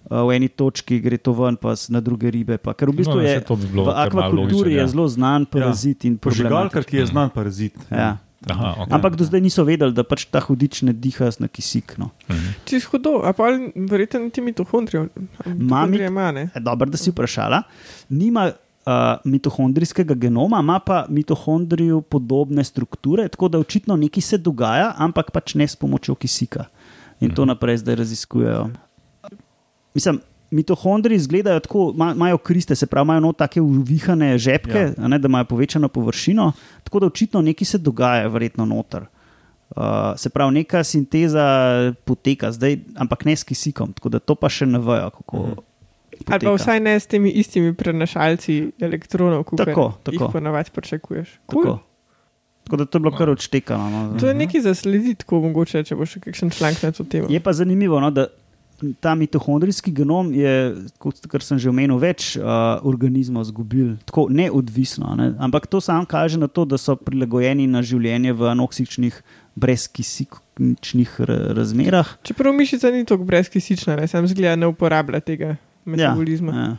Uh, 0.03 0.25
v 0.25 0.33
eni 0.33 0.49
točki 0.49 0.97
gre 0.97 1.15
to 1.15 1.31
ven, 1.31 1.55
pa 1.55 1.71
s- 1.71 1.87
na 1.87 1.99
druge 1.99 2.27
ribe. 2.27 2.57
Pa. 2.57 2.73
Ker 2.73 2.89
v 2.89 2.97
bistvu 2.97 3.15
No, 3.15 3.21
je 3.21 3.39
to 3.39 3.55
bi 3.55 3.65
bilo 3.65 3.85
v 3.85 3.95
akvakulturi 3.95 4.73
je 4.73 4.77
ja. 4.77 4.87
zelo 4.87 5.07
znan 5.07 5.45
parazit 5.45 6.03
in 6.03 6.17
Požigalkar, 6.17 6.81
ki 6.81 6.97
je 6.97 7.03
Mhm. 7.03 7.09
znan 7.09 7.29
parazit. 7.29 7.77
Ja. 7.87 8.17
Aha, 8.43 8.75
okay. 8.79 8.91
Ampak 8.91 9.13
do 9.13 9.23
zdaj 9.23 9.39
niso 9.39 9.61
vedeli, 9.61 9.93
da 9.93 10.01
pač 10.01 10.25
ta 10.25 10.41
hudič 10.41 10.81
ne 10.81 10.91
diha 10.91 11.29
na 11.37 11.47
kisik. 11.47 11.93
No. 11.95 12.09
Čez 12.65 12.83
hudo, 12.85 13.21
a 13.21 13.31
pa 13.31 13.53
verjetno 13.77 14.27
ti 14.27 14.41
mitohondrijo. 14.41 15.07
Ma 15.55 15.85
mit- 15.85 16.01
ima, 16.01 16.31
ne? 16.31 16.49
E, 16.49 16.59
Dobro, 16.59 16.89
da 16.89 16.97
si 16.97 17.07
vprašala. 17.07 17.61
Nima 18.09 18.49
uh, 18.85 19.21
mitohondrijskega 19.25 20.13
genoma, 20.13 20.59
ima 20.59 20.79
pa 20.79 21.05
mitohondriju 21.09 22.01
podobne 22.01 22.63
strukture, 22.63 23.27
tako 23.27 23.47
da 23.47 23.59
očitno 23.59 23.95
nekaj 23.95 24.21
se 24.21 24.37
dogaja, 24.37 24.93
ampak 24.97 25.31
pač 25.31 25.55
ne 25.55 25.67
s 25.67 25.75
pomočjo 25.75 26.15
kisika. 26.15 26.65
In 27.21 27.35
to 27.35 27.45
naprej 27.45 27.77
zdaj 27.77 27.95
raziskujejo. 27.95 28.69
Mislim, 29.93 30.19
mitohondriji 30.51 31.15
izgledajo 31.15 31.59
tako, 31.59 31.93
ma- 31.95 32.13
imajo 32.15 32.37
kriste, 32.37 32.75
se 32.75 32.85
pravi, 32.85 33.05
imajo 33.05 33.19
not 33.19 33.37
take 33.37 33.61
uvihane 33.61 34.37
žepke, 34.37 34.93
ja. 34.97 35.07
ne, 35.07 35.19
da 35.19 35.27
imajo 35.27 35.45
povečano 35.45 35.87
površino, 35.87 36.51
tako 36.83 36.99
da 36.99 37.05
očitno 37.05 37.41
nekaj 37.41 37.65
se 37.65 37.77
dogaja, 37.77 38.27
verjetno 38.27 38.65
noter. 38.65 39.05
Uh, 39.75 39.83
se 40.17 40.29
pravi, 40.29 40.53
neka 40.53 40.83
sinteza 40.83 41.45
poteka 42.05 42.51
zdaj, 42.51 42.79
ampak 42.95 43.25
ne 43.25 43.35
s 43.35 43.43
kisikom, 43.43 43.93
tako 43.93 44.09
da 44.09 44.19
to 44.19 44.35
pa 44.35 44.49
še 44.49 44.65
ne 44.65 44.79
vejo, 44.79 45.09
kako. 45.09 45.37
Mhm. 45.37 45.70
Ali 46.27 46.39
pa 46.39 46.51
poteka. 46.51 46.63
vsaj 46.63 46.79
ne 46.79 46.99
s 46.99 47.07
temi 47.07 47.29
istimi 47.31 47.73
prenašalci 47.73 48.71
elektronov, 48.79 49.43
kot 49.43 49.57
Tako, 49.57 49.93
jih 50.07 50.19
tako. 50.19 50.31
ponavadi 50.31 50.69
pričakuješ. 50.73 51.39
Tako. 51.45 51.63
Cool. 51.63 51.77
Tako 52.63 52.75
da 52.77 52.85
to 52.85 52.97
je 52.97 53.01
bilo 53.01 53.17
kar 53.17 53.29
odštekano. 53.29 53.89
No. 53.89 54.19
To 54.19 54.27
je 54.27 54.33
nekaj 54.33 54.61
za 54.61 54.73
slediti, 54.75 55.15
tako 55.25 55.41
mogoče, 55.41 55.83
če 55.83 55.95
bo 55.95 56.05
še 56.05 56.19
kakšen 56.19 56.49
članek 56.49 56.83
na 56.83 56.91
to 56.91 57.03
temo. 57.03 57.27
Je 57.29 57.39
pa 57.39 57.53
zanimivo, 57.53 57.99
no, 57.99 58.11
da 58.11 58.27
ta 58.99 59.15
mitohondrijski 59.15 59.91
genom 59.91 60.33
je, 60.33 60.75
kot 60.97 61.25
kar 61.29 61.41
sem 61.41 61.57
že 61.59 61.69
omenil, 61.69 61.97
več 61.97 62.35
uh, 62.37 62.43
organizmov 62.81 63.45
izgubil, 63.45 63.95
tako 64.05 64.27
neodvisno. 64.29 65.15
Ne? 65.15 65.33
Ampak 65.39 65.67
to 65.67 65.81
sam 65.81 66.05
kaže 66.05 66.37
na 66.37 66.47
to, 66.47 66.65
da 66.65 66.77
so 66.77 66.95
prilagojeni 66.95 67.67
na 67.67 67.81
življenje 67.81 68.33
v 68.33 68.49
anoksičnih, 68.53 69.21
brezkisičnih 69.55 71.19
ra- 71.19 71.53
razmerah. 71.53 72.07
Čeprav 72.23 72.53
mišica 72.53 72.91
ni 72.91 73.05
tako 73.05 73.23
brezkisična, 73.23 73.95
ne, 73.95 74.07
sam 74.07 74.27
zgleda 74.27 74.55
ne 74.55 74.67
uporablja 74.67 75.19
tega 75.19 75.55
metabolizma. 75.85 76.51
Ja. 76.53 76.77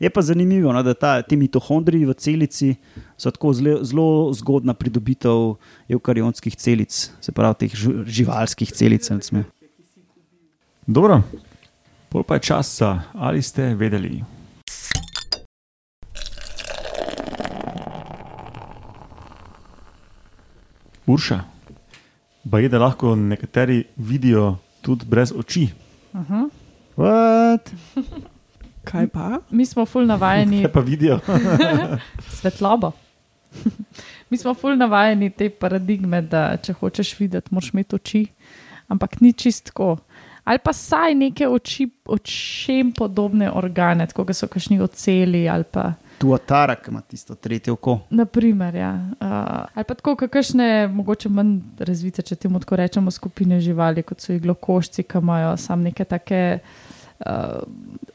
Je 0.00 0.08
pa 0.08 0.22
zanimivo, 0.22 0.72
no, 0.72 0.82
da 0.82 0.94
ta, 0.94 1.22
ti 1.22 1.36
mitohondriji 1.36 2.06
v 2.06 2.14
celici 2.14 2.74
so 3.16 3.30
tako 3.30 3.52
zelo, 3.52 3.84
zelo 3.84 4.06
zgodna 4.32 4.72
pridobitev 4.74 5.54
eukarionskih 5.88 6.56
celic, 6.56 7.10
se 7.20 7.32
pravi 7.32 7.54
teh 7.58 7.72
ži- 7.72 8.04
živalskih 8.06 8.72
celic. 8.72 9.10
recimo. 9.10 9.44
Dobro, 10.86 11.20
pol 12.08 12.22
pa 12.22 12.34
je 12.34 12.40
čas 12.40 12.78
za 12.78 13.02
ali 13.12 13.42
ste 13.42 13.74
vedeli. 13.74 14.24
Urša, 21.06 21.40
pa 22.50 22.58
je, 22.58 22.68
da 22.68 22.78
lahko 22.78 23.16
nekateri 23.16 23.84
vidijo 23.96 24.56
tudi 24.82 25.04
brez 25.04 25.32
oči. 25.36 25.68
What? 27.50 27.70
Kaj 28.84 29.06
pa? 29.06 29.38
Mi 29.50 29.66
smo 29.66 29.86
ful 29.86 30.06
navajeni 30.06 30.62
Kaj 30.62 30.72
pa 30.72 30.80
vidijo? 30.80 31.18
svetlobo. 32.38 32.92
Mi 34.30 34.36
smo 34.38 34.54
ful 34.54 34.76
navajeni 34.76 35.30
te 35.30 35.50
paradigme, 35.50 36.22
da 36.22 36.56
če 36.62 36.72
hočeš 36.78 37.16
videti, 37.18 37.50
moraš 37.50 37.72
imeti 37.74 37.96
oči, 37.98 38.20
ampak 38.88 39.18
ni 39.20 39.32
čistko. 39.32 39.96
Ali 40.44 40.62
pa 40.62 40.72
saj 40.72 41.14
neke 41.14 41.48
oči, 41.48 41.88
očem 42.06 42.92
podobne 42.96 43.50
organe, 43.50 44.06
da 44.06 44.34
so 44.34 44.46
kašni 44.46 44.80
oceli 44.80 45.48
ali 45.48 45.64
pa. 45.64 45.92
Tu 46.18 46.30
atara, 46.34 46.76
ki 46.76 46.90
ima 46.90 47.00
tisto 47.00 47.34
tretje 47.34 47.72
oko. 47.72 47.98
Naprimer, 48.10 48.74
ja. 48.74 48.92
uh, 48.92 49.66
ali 49.74 49.84
pa 49.84 49.94
tako, 49.94 50.14
kakšne, 50.16 50.88
mogoče 50.92 51.28
manj 51.28 51.58
razvite, 51.78 52.22
če 52.22 52.36
temu 52.36 52.60
tako 52.60 52.76
rečemo, 52.76 53.10
skupine 53.10 53.60
živali, 53.60 54.02
kot 54.02 54.20
so 54.20 54.32
iglokošci, 54.32 55.02
ki 55.02 55.18
imajo 55.18 55.56
samo 55.56 55.88
neke 55.88 56.04
take 56.04 56.60
uh, 57.26 57.62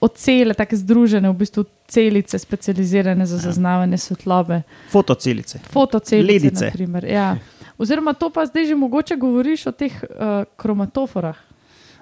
ocele, 0.01 0.53
tako 0.53 0.75
združene, 0.75 1.29
v 1.29 1.37
bistvu 1.39 1.65
celice, 1.87 2.39
specializirane 2.39 3.25
za 3.25 3.37
zaznavanje 3.37 3.97
svetlobe. 3.97 4.61
Fotocelice. 4.91 5.59
Fotocelice. 5.71 6.33
Ledice. 6.33 6.65
naprimer, 6.65 7.05
Ja. 7.05 7.35
Oziroma, 7.77 8.13
to 8.13 8.29
pa 8.29 8.45
zdaj 8.45 8.65
že 8.65 8.75
mogoče 8.75 9.15
govoriš 9.19 9.67
o 9.67 9.71
teh 9.71 9.91
uh, 10.03 10.47
kromatoforah. 10.55 11.35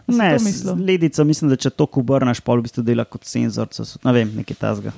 A 0.07 0.11
si 0.11 0.17
Ne, 0.17 0.37
ledica, 0.85 1.23
mislim, 1.23 1.49
da 1.49 1.55
če 1.55 1.69
to 1.69 1.87
obrneš, 1.91 2.41
pa 2.43 2.53
v 2.53 2.65
bistvu 2.67 2.83
dela 2.83 3.05
kot 3.05 3.25
senzor. 3.25 3.67
Ne 4.03 4.13
vem, 4.13 4.33
nekaj 4.35 4.59
tasga. 4.59 4.91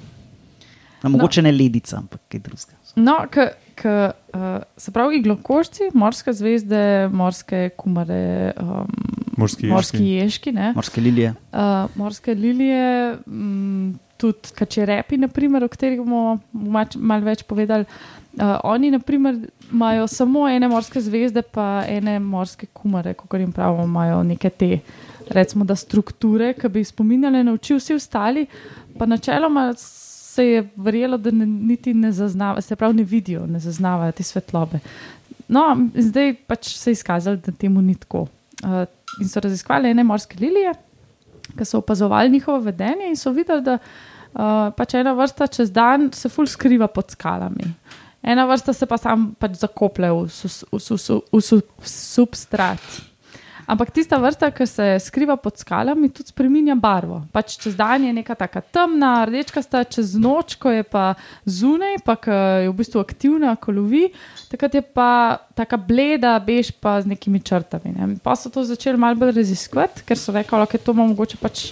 No, 1.03 1.09
mogoče 1.13 1.41
ne 1.45 1.51
ledica, 1.53 1.99
ampak 2.01 2.21
kaj 2.31 2.41
drugega. 2.41 2.79
No, 2.95 3.19
k, 3.29 3.51
k, 3.75 3.93
uh, 4.33 4.63
se 4.77 4.91
pravi, 4.91 5.19
iglokošci, 5.19 5.91
morske 5.93 6.33
zvezde, 6.33 6.81
morske 7.13 7.69
kumare, 7.77 8.53
um, 8.57 8.87
Morski 9.35 9.67
morski 9.67 9.97
ježki. 9.97 10.11
ježki, 10.13 10.51
ne, 10.51 10.73
Morske 10.75 11.01
lilije. 11.01 11.33
uh, 11.53 11.89
morske 11.95 12.33
lilije, 12.35 13.17
um, 13.27 13.99
tudi 14.17 14.53
kačerepi, 14.55 15.17
naprimer, 15.17 15.63
o 15.63 15.67
katerih 15.67 15.99
bomo 15.99 16.39
malo 16.95 17.25
več 17.25 17.43
povedali. 17.43 17.85
Uh, 18.35 18.57
oni, 18.63 18.91
naprimer, 18.91 19.35
imajo 19.71 20.07
samo 20.07 20.47
ene 20.49 20.67
morske 20.67 21.01
zvezde, 21.01 21.41
pa 21.41 21.83
ene 21.87 22.19
morske 22.19 22.67
kumare, 22.73 23.13
kot 23.13 23.39
jim 23.39 23.51
pravimo, 23.51 23.83
imajo 23.83 24.23
neke 24.23 24.49
te. 24.49 24.79
Recimo, 25.29 25.65
da 25.65 25.75
strukture, 25.75 26.53
ki 26.53 26.69
bi 26.69 26.83
jih 26.83 26.87
spominjali 26.87 27.43
na 27.43 27.53
oči, 27.55 27.73
vsi 27.79 27.95
ostali, 27.95 28.45
pa 28.97 29.05
načeloma 29.05 29.73
se 29.77 30.45
je 30.45 30.69
verjelo, 30.75 31.17
da 31.17 31.31
ne, 31.31 31.45
niti 31.45 31.93
ne 31.93 32.11
zaznavajo, 32.11 32.61
se 32.61 32.75
pravi, 32.75 32.93
ne 32.93 33.03
vidijo, 33.03 33.45
ne 33.47 33.59
zaznavajo 33.59 34.11
te 34.11 34.23
svetlobe. 34.23 34.79
No, 35.47 35.63
zdaj 35.95 36.33
pač 36.47 36.75
se 36.77 36.89
je 36.91 36.99
izkazalo, 36.99 37.37
da 37.37 37.51
temu 37.51 37.81
ni 37.81 37.95
tako. 37.95 38.27
Uh, 38.63 38.85
in 39.21 39.29
so 39.29 39.39
raziskovali 39.39 39.89
ene 39.89 40.03
morske 40.03 40.37
lilije, 40.39 40.73
ki 41.57 41.65
so 41.65 41.77
opazovali 41.77 42.29
njihovo 42.29 42.59
vedenje 42.59 43.07
in 43.09 43.17
so 43.17 43.31
videli, 43.31 43.61
da 43.61 43.77
uh, 43.77 44.73
pač 44.77 44.93
ena 44.93 45.13
vrsta 45.13 45.47
čez 45.47 45.71
dan 45.71 46.09
se 46.13 46.29
ful 46.29 46.47
skriva 46.47 46.87
pod 46.87 47.11
skalami. 47.11 47.73
Ena 48.23 48.45
vrsta 48.45 48.73
se 48.73 48.85
pa 48.85 48.97
sam 48.97 49.33
pač 49.39 49.59
zakoplje 49.61 50.11
v, 50.11 50.29
sus, 50.29 50.63
v, 50.71 50.79
sus, 50.79 51.09
v 51.31 51.41
sub, 51.41 51.75
substrat. 51.85 52.81
Ampak 53.65 53.89
tista 53.91 54.17
vrsta, 54.21 54.51
ki 54.53 54.65
se 54.69 54.85
skriva 55.01 55.35
pod 55.41 55.57
skalami, 55.57 56.11
tudi 56.13 56.29
spremenja 56.29 56.75
barvo. 56.77 57.23
Pač 57.33 57.55
čez 57.57 57.73
dan 57.77 58.03
je 58.05 58.11
neka 58.13 58.35
taka 58.37 58.61
temna, 58.61 59.25
rdečkasta, 59.25 59.81
čez 59.89 60.13
noč, 60.21 60.53
ko 60.61 60.69
je 60.69 60.85
pa 60.85 61.15
zunaj, 61.49 61.97
pa 62.05 62.13
je 62.61 62.69
v 62.69 62.75
bistvu 62.77 63.01
aktivna, 63.01 63.55
ko 63.57 63.73
lovi, 63.73 64.05
takrat 64.51 64.77
je 64.77 64.83
pa 64.85 65.41
taka 65.57 65.81
bleda, 65.81 66.37
bež 66.37 66.75
pa 66.77 66.99
z 67.01 67.09
nekimi 67.15 67.41
črtami. 67.41 67.95
Ne. 67.97 68.11
Pa 68.21 68.37
so 68.37 68.53
to 68.53 68.61
začeli 68.61 69.01
malo 69.01 69.17
bolj 69.17 69.33
raziskovati, 69.41 70.05
ker 70.05 70.19
so 70.19 70.35
rekli, 70.35 70.61
da 70.61 70.77
to 70.77 70.93
ima 70.93 71.09
mogoče 71.09 71.41
pač 71.41 71.71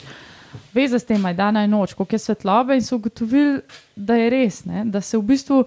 veze 0.73 0.97
s 0.97 1.05
tem, 1.05 1.21
aj 1.25 1.37
dan 1.37 1.61
in 1.61 1.69
noč, 1.69 1.93
koliko 1.93 2.17
je 2.17 2.25
svetlobe, 2.25 2.73
in 2.73 2.81
so 2.81 2.97
ugotovili, 2.97 3.61
da 3.95 4.17
je 4.17 4.29
res, 4.33 4.63
ne, 4.65 4.85
da 4.89 5.01
se 5.01 5.17
v 5.17 5.25
bistvu 5.29 5.63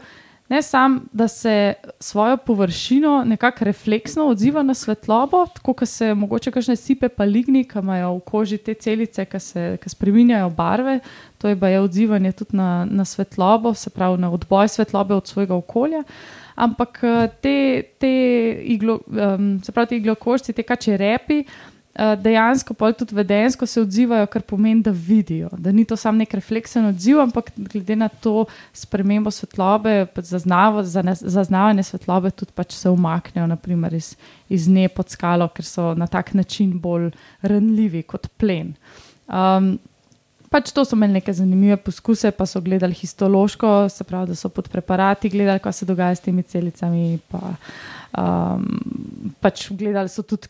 ne 0.48 0.62
samo, 0.62 1.00
da 1.12 1.28
se 1.28 1.74
svojo 2.00 2.36
površino 2.36 3.24
nekako 3.26 3.64
refleksno 3.64 4.26
odziva 4.26 4.62
na 4.62 4.74
svetlobo, 4.74 5.46
tako 5.46 5.72
kot 5.72 5.88
se 5.88 6.14
mogoče 6.14 6.50
kakšne 6.50 6.76
sipe 6.76 7.08
pa 7.08 7.24
ligni, 7.24 7.64
ki 7.64 7.78
imajo 7.78 8.14
v 8.16 8.20
koži 8.20 8.58
te 8.58 8.74
celice, 8.74 9.24
ki 9.24 9.90
spreminjajo 9.90 10.50
barve, 10.50 11.00
to 11.38 11.48
je 11.48 11.60
pa 11.60 11.68
je 11.68 11.80
odzivanje 11.80 12.32
tudi 12.32 12.56
na, 12.56 12.86
na 12.90 13.04
svetlobo, 13.04 13.74
se 13.74 13.90
pravi 13.90 14.18
na 14.18 14.30
odboj 14.30 14.68
svetlobe 14.68 15.14
od 15.14 15.26
svojega 15.26 15.54
okolja. 15.54 16.02
Ampak 16.54 17.00
eh, 17.02 17.28
te, 17.40 17.82
te, 17.98 18.12
iglo, 18.64 19.00
um, 19.06 19.60
se 19.64 19.72
pravi, 19.72 19.88
ti 19.88 19.96
iglokošci, 19.96 20.52
te 20.52 20.62
kače 20.62 20.96
repi, 20.96 21.40
uh, 21.40 21.75
dejansko 21.96 22.74
pa 22.74 22.92
tudi 22.92 23.14
vedensko 23.14 23.66
se 23.66 23.80
odzivajo, 23.80 24.26
kar 24.26 24.42
pomeni, 24.42 24.82
da 24.82 24.90
vidijo. 24.90 25.48
Da 25.58 25.72
ni 25.72 25.84
to 25.84 25.96
samo 25.96 26.18
nek 26.18 26.34
refleksen 26.34 26.86
odziv, 26.90 27.20
ampak 27.20 27.50
glede 27.56 27.96
na 27.96 28.08
to 28.08 28.44
spremembo 28.76 29.30
svetlobe, 29.30 30.06
pač 30.14 30.30
zaznavo, 30.32 30.84
zaznavanje 30.84 31.86
svetlobe, 31.88 32.30
tudi 32.30 32.52
pač 32.54 32.76
se 32.76 32.90
umaknejo 32.90 33.46
naprimer, 33.46 33.94
iz, 33.94 34.14
iz 34.48 34.68
dne 34.68 34.88
pod 34.92 35.10
skalo, 35.12 35.48
ker 35.48 35.64
so 35.64 35.94
na 35.94 36.06
tak 36.06 36.34
način 36.34 36.76
bolj 36.80 37.10
ranljivi 37.42 38.02
kot 38.02 38.28
plen. 38.36 38.74
Um, 39.26 39.76
Pač 40.50 40.70
to 40.70 40.84
so 40.86 40.94
imeli 40.94 41.18
neke 41.18 41.32
zanimive 41.34 41.76
poskuse, 41.82 42.30
pa 42.30 42.46
so 42.46 42.60
gledali 42.62 42.94
histološko, 42.94 43.88
se 43.90 44.04
pravi, 44.06 44.30
da 44.30 44.36
so 44.38 44.48
pod 44.48 44.68
preparati 44.70 45.30
gledali, 45.32 45.62
kaj 45.62 45.72
se 45.72 45.86
dogaja 45.88 46.14
s 46.14 46.22
temi 46.22 46.44
celicami. 46.46 47.18
Pa, 47.32 47.54
um, 48.22 48.66
pač 49.42 49.66
gledali 49.74 50.12
so 50.12 50.22
tudi, 50.22 50.48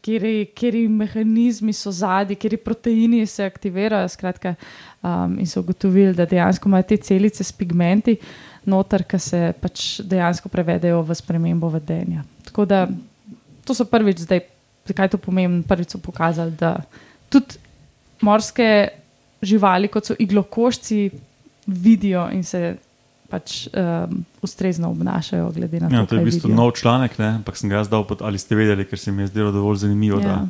kje 0.52 0.82
mehanizmi 0.92 1.72
so 1.72 1.92
zadnji, 1.92 2.36
kje 2.36 2.60
proteini 2.60 3.22
se 3.26 3.46
aktivirajo. 3.48 4.08
Skratka, 4.12 4.54
um, 5.00 5.38
in 5.40 5.48
so 5.48 5.64
ugotovili, 5.64 6.14
da 6.14 6.28
dejansko 6.28 6.68
imajo 6.68 6.90
te 6.92 7.00
celice 7.08 7.44
s 7.44 7.52
pigmenti 7.52 8.18
noter, 8.66 9.06
ki 9.06 9.18
se 9.22 9.40
pač 9.62 9.86
dejansko 10.04 10.50
prevedejo 10.52 11.00
v 11.06 11.16
spremembo 11.16 11.70
vedenja. 11.72 12.26
Tako 12.50 12.68
da 12.68 12.84
to 13.64 13.74
so 13.74 13.86
prvič 13.88 14.26
zdaj, 14.26 14.44
zakaj 14.86 15.14
to 15.14 15.22
pomeni, 15.22 15.62
prvič 15.66 15.96
so 15.96 16.02
pokazali, 16.02 16.52
da 16.58 16.76
tudi 17.32 17.58
morske 18.20 18.68
živali, 19.42 19.88
kot 19.88 20.04
so 20.04 20.14
iglokošci, 20.18 21.10
vidijo 21.66 22.28
in 22.30 22.44
se 22.44 22.76
pač 23.28 23.66
um, 23.68 24.20
ustrezno 24.40 24.90
obnašajo, 24.90 25.50
glede 25.50 25.80
na 25.80 25.88
to, 25.88 25.94
Ja, 25.94 26.06
to 26.06 26.14
je 26.14 26.20
v 26.20 26.24
bistvu 26.24 26.48
vidijo. 26.48 26.56
nov 26.56 26.72
članek, 26.72 27.18
ne? 27.18 27.26
ampak 27.34 27.56
sem 27.56 27.66
ga 27.68 27.76
jaz 27.76 27.88
dal 27.88 28.04
pod 28.04 28.22
ali 28.22 28.38
ste 28.38 28.54
vedeli, 28.54 28.84
ker 28.84 28.98
se 28.98 29.12
mi 29.12 29.22
je 29.22 29.26
zdelo 29.26 29.50
dovolj 29.52 29.76
zanimivo, 29.78 30.20
Ja. 30.20 30.26
da 30.26 30.48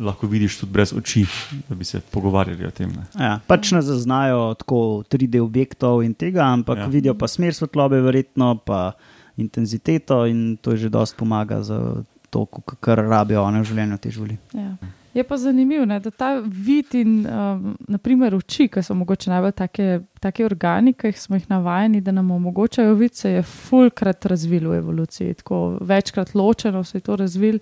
lahko 0.00 0.26
vidiš 0.26 0.58
tudi 0.58 0.72
brez 0.72 0.92
oči, 0.92 1.26
da 1.68 1.74
bi 1.74 1.84
se 1.84 2.00
pogovarjali 2.02 2.66
o 2.66 2.70
tem. 2.70 2.90
Ne? 2.90 3.06
Ja, 3.14 3.40
pač 3.46 3.70
ne 3.70 3.82
zaznajo 3.82 4.54
tako 4.54 4.76
3D 5.04 5.40
objektov 5.40 6.02
in 6.02 6.14
tega, 6.14 6.42
ampak 6.44 6.76
Ja. 6.76 6.82
ja. 6.82 6.88
vidijo 6.88 7.14
pa 7.14 7.28
smer 7.28 7.54
svetlobe, 7.54 8.00
verjetno 8.00 8.56
pa 8.56 8.92
intenziteto 9.36 10.26
in 10.26 10.56
to 10.56 10.76
že 10.76 10.88
dosti 10.88 11.16
pomaga 11.16 11.62
za 11.62 12.02
to, 12.30 12.46
kar 12.80 12.98
rabijo 13.00 13.42
one 13.42 13.60
v 13.60 13.64
življenju 13.64 13.98
te 13.98 14.10
živali. 14.10 14.36
Ja. 14.52 14.74
Je 15.18 15.24
pa 15.24 15.36
zanimivo, 15.36 15.86
da 15.86 16.10
ta 16.10 16.42
vid 16.46 16.94
in 16.94 17.26
um, 17.26 17.76
naprimer 17.88 18.34
oči, 18.36 18.68
ki 18.70 18.82
so 18.86 18.94
mogoče 18.94 19.32
najbolj 19.32 19.52
take, 19.58 19.86
take 20.22 20.44
organi, 20.46 20.92
ki 20.94 21.10
smo 21.18 21.34
jih 21.34 21.48
navajeni, 21.50 21.98
da 22.06 22.14
nam 22.14 22.30
omogočajo 22.30 22.94
vid, 22.94 23.16
se 23.18 23.32
je 23.32 23.42
fulkrat 23.42 24.28
razvil 24.30 24.68
v 24.70 24.78
evoluciji. 24.78 25.34
Tako 25.42 25.58
večkrat 25.80 26.34
ločeno 26.38 26.84
se 26.84 27.00
je 27.00 27.02
to 27.02 27.16
razvil 27.16 27.58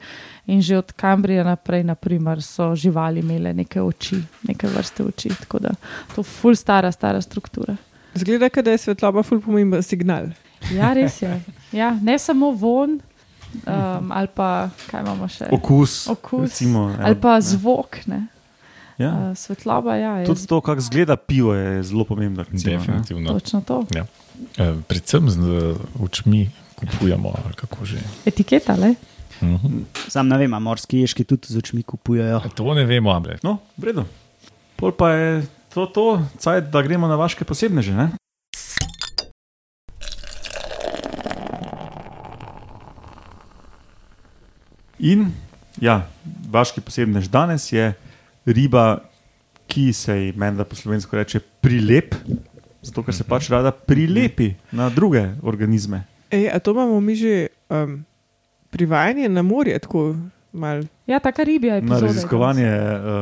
in 0.47 0.61
že 0.61 0.77
od 0.79 0.93
Kambrija 0.93 1.45
naprej, 1.49 1.85
naprimer, 1.85 2.43
so 2.43 2.75
živali 2.75 3.25
imele 3.25 3.55
neke 3.55 3.81
oči, 3.83 4.21
neke 4.49 4.69
vrste 4.77 5.09
oči. 5.09 5.33
Tako 5.41 5.59
da 5.59 5.75
to 6.15 6.21
je 6.21 6.29
ful 6.29 6.55
stara, 6.55 6.93
stara 6.93 7.25
struktura. 7.25 7.77
Zgleda, 8.15 8.53
da 8.63 8.71
je 8.71 8.85
svetloba 8.85 9.23
ful 9.23 9.41
pomemben 9.41 9.83
signal. 9.83 10.29
Ja, 10.75 10.93
res 10.93 11.23
je. 11.23 11.41
Ja, 11.73 11.95
ne 12.03 12.19
samo 12.19 12.53
von. 12.53 13.01
Um, 13.57 14.12
ali 14.12 14.29
pa 14.29 14.69
kaj 14.87 15.00
imamo 15.00 15.29
še? 15.29 15.49
Okus, 15.50 16.09
Okus. 16.09 16.43
recimo, 16.43 16.93
ali 17.00 17.15
pa 17.15 17.35
ne. 17.35 17.41
zvok. 17.43 18.07
Ne? 18.07 18.26
Ja. 18.99 19.11
Uh, 19.12 19.37
svetloba, 19.37 19.97
ja, 19.97 20.12
je 20.17 20.26
Tudi 20.26 20.47
to, 20.47 20.61
kako 20.61 20.79
izgleda 20.79 21.17
pivo, 21.17 21.55
je 21.55 21.83
zelo 21.83 22.05
pomembno. 22.05 22.43
Recimo. 22.43 22.76
Definitivno. 22.76 23.33
točno 23.33 23.61
to. 23.61 23.85
Ja. 23.95 24.05
Eh, 24.57 24.75
Predvsem 24.88 25.31
z 25.31 25.41
očmi 26.00 26.50
kupujemo, 26.75 27.33
ali 27.45 27.55
kako 27.55 27.85
že. 27.85 28.00
Etiketa, 28.25 28.76
le. 28.76 28.95
Mhm. 29.43 29.85
Sam 30.09 30.29
ne 30.29 30.38
vem, 30.38 30.55
a 30.55 30.59
morski 30.59 30.99
ježki 30.99 31.25
tudi 31.25 31.49
z 31.49 31.57
očmi 31.59 31.83
kupujejo. 31.83 32.41
To 32.55 32.75
ne 32.75 32.85
vemo, 32.85 33.12
ampak 33.12 33.43
No, 33.45 33.59
v 33.76 33.85
redu. 33.85 34.05
Pol 34.76 34.93
pa 34.93 35.12
je 35.12 35.29
to, 35.73 35.87
to 35.87 36.05
cajt, 36.38 36.73
da 36.73 36.81
gremo 36.83 37.09
na 37.09 37.17
vaše 37.17 37.45
posebne 37.45 37.83
že. 37.83 37.93
Ne? 37.93 38.12
In 45.07 45.29
ja, 45.79 46.01
vaški 46.51 46.83
posebnež 46.83 47.29
danes 47.31 47.69
je 47.71 47.93
riba, 48.47 49.05
ki 49.71 49.93
se 49.95 50.15
ji 50.15 50.33
meni, 50.39 50.59
da 50.59 50.65
po 50.67 50.79
slovensko 50.79 51.19
reče 51.19 51.41
prilep, 51.63 52.15
zato 52.83 53.05
ker 53.07 53.15
se 53.15 53.27
pač 53.27 53.51
rada 53.51 53.71
prilepi 53.71 54.53
na 54.75 54.89
druge 54.91 55.23
organizme. 55.43 56.05
Ej, 56.31 56.49
a 56.51 56.59
to 56.59 56.75
imamo 56.75 56.99
mi 57.01 57.15
že 57.19 57.49
um, 57.71 58.01
privajanje 58.71 59.29
na 59.31 59.43
morje, 59.47 59.79
tako 59.79 60.17
mal. 60.57 60.81
Ja, 61.07 61.19
taka 61.19 61.43
ribja 61.43 61.75
je. 61.75 61.83
Na 61.83 61.99
raziskovanje. 61.99 62.67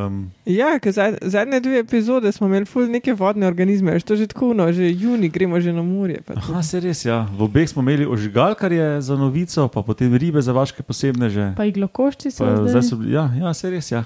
Um, 0.07 0.31
Ja, 0.47 0.79
ker 0.79 0.93
zad, 0.93 1.19
zadnje 1.23 1.61
dve 1.61 1.79
epizode 1.79 2.33
smo 2.33 2.47
imeli 2.47 2.65
ful 2.65 2.87
neke 2.87 3.13
vodne 3.13 3.45
organizme, 3.45 3.93
veš, 3.93 4.03
to 4.05 4.17
že 4.17 4.27
tako, 4.27 4.53
no, 4.53 4.71
že 4.71 4.89
juni 4.89 5.29
gremo 5.29 5.59
že 5.59 5.71
na 5.71 5.83
morje. 5.83 6.23
aha, 6.29 6.63
se 6.63 6.81
res, 6.81 7.05
ja. 7.05 7.27
V 7.29 7.43
obeh 7.43 7.67
smo 7.67 7.83
imeli 7.83 8.07
ožigalkarje 8.07 9.01
za 9.01 9.15
novico, 9.15 9.69
pa 9.69 9.83
potem 9.83 10.15
ribe 10.15 10.39
za 10.39 10.53
vaše 10.53 10.79
posebne 10.79 11.29
že. 11.29 11.53
Pa 11.53 11.65
iglokošči 11.65 12.31
so 12.31 12.45
Pa, 12.45 12.57
zdaj. 12.57 12.69
zdaj 12.71 12.83
so, 12.85 12.97
bili- 12.97 13.13
ja, 13.13 13.29
ja, 13.37 13.53
se 13.53 13.69
res. 13.69 13.91
Ja. 13.91 14.05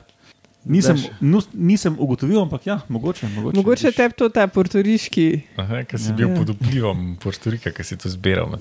Nisem, 0.65 0.99
nus, 1.21 1.49
nisem 1.55 1.95
ugotovil, 1.95 2.41
ampak 2.41 2.67
ja, 2.67 2.81
mogoče. 2.89 3.29
Mogoče, 3.31 3.57
Mogoče 3.57 3.89
tebi 3.91 4.13
to 4.13 4.29
ta 4.29 4.45
portoriški. 4.47 5.55
ker 5.87 5.97
si 5.97 6.11
Ja. 6.11 6.17
bil 6.17 6.29
Ja. 6.29 6.35
pod 6.35 6.49
vplivom 6.51 7.17
Portorika, 7.17 7.71
ki 7.71 7.85
si 7.85 7.97
to 7.97 8.09
zbiral. 8.09 8.51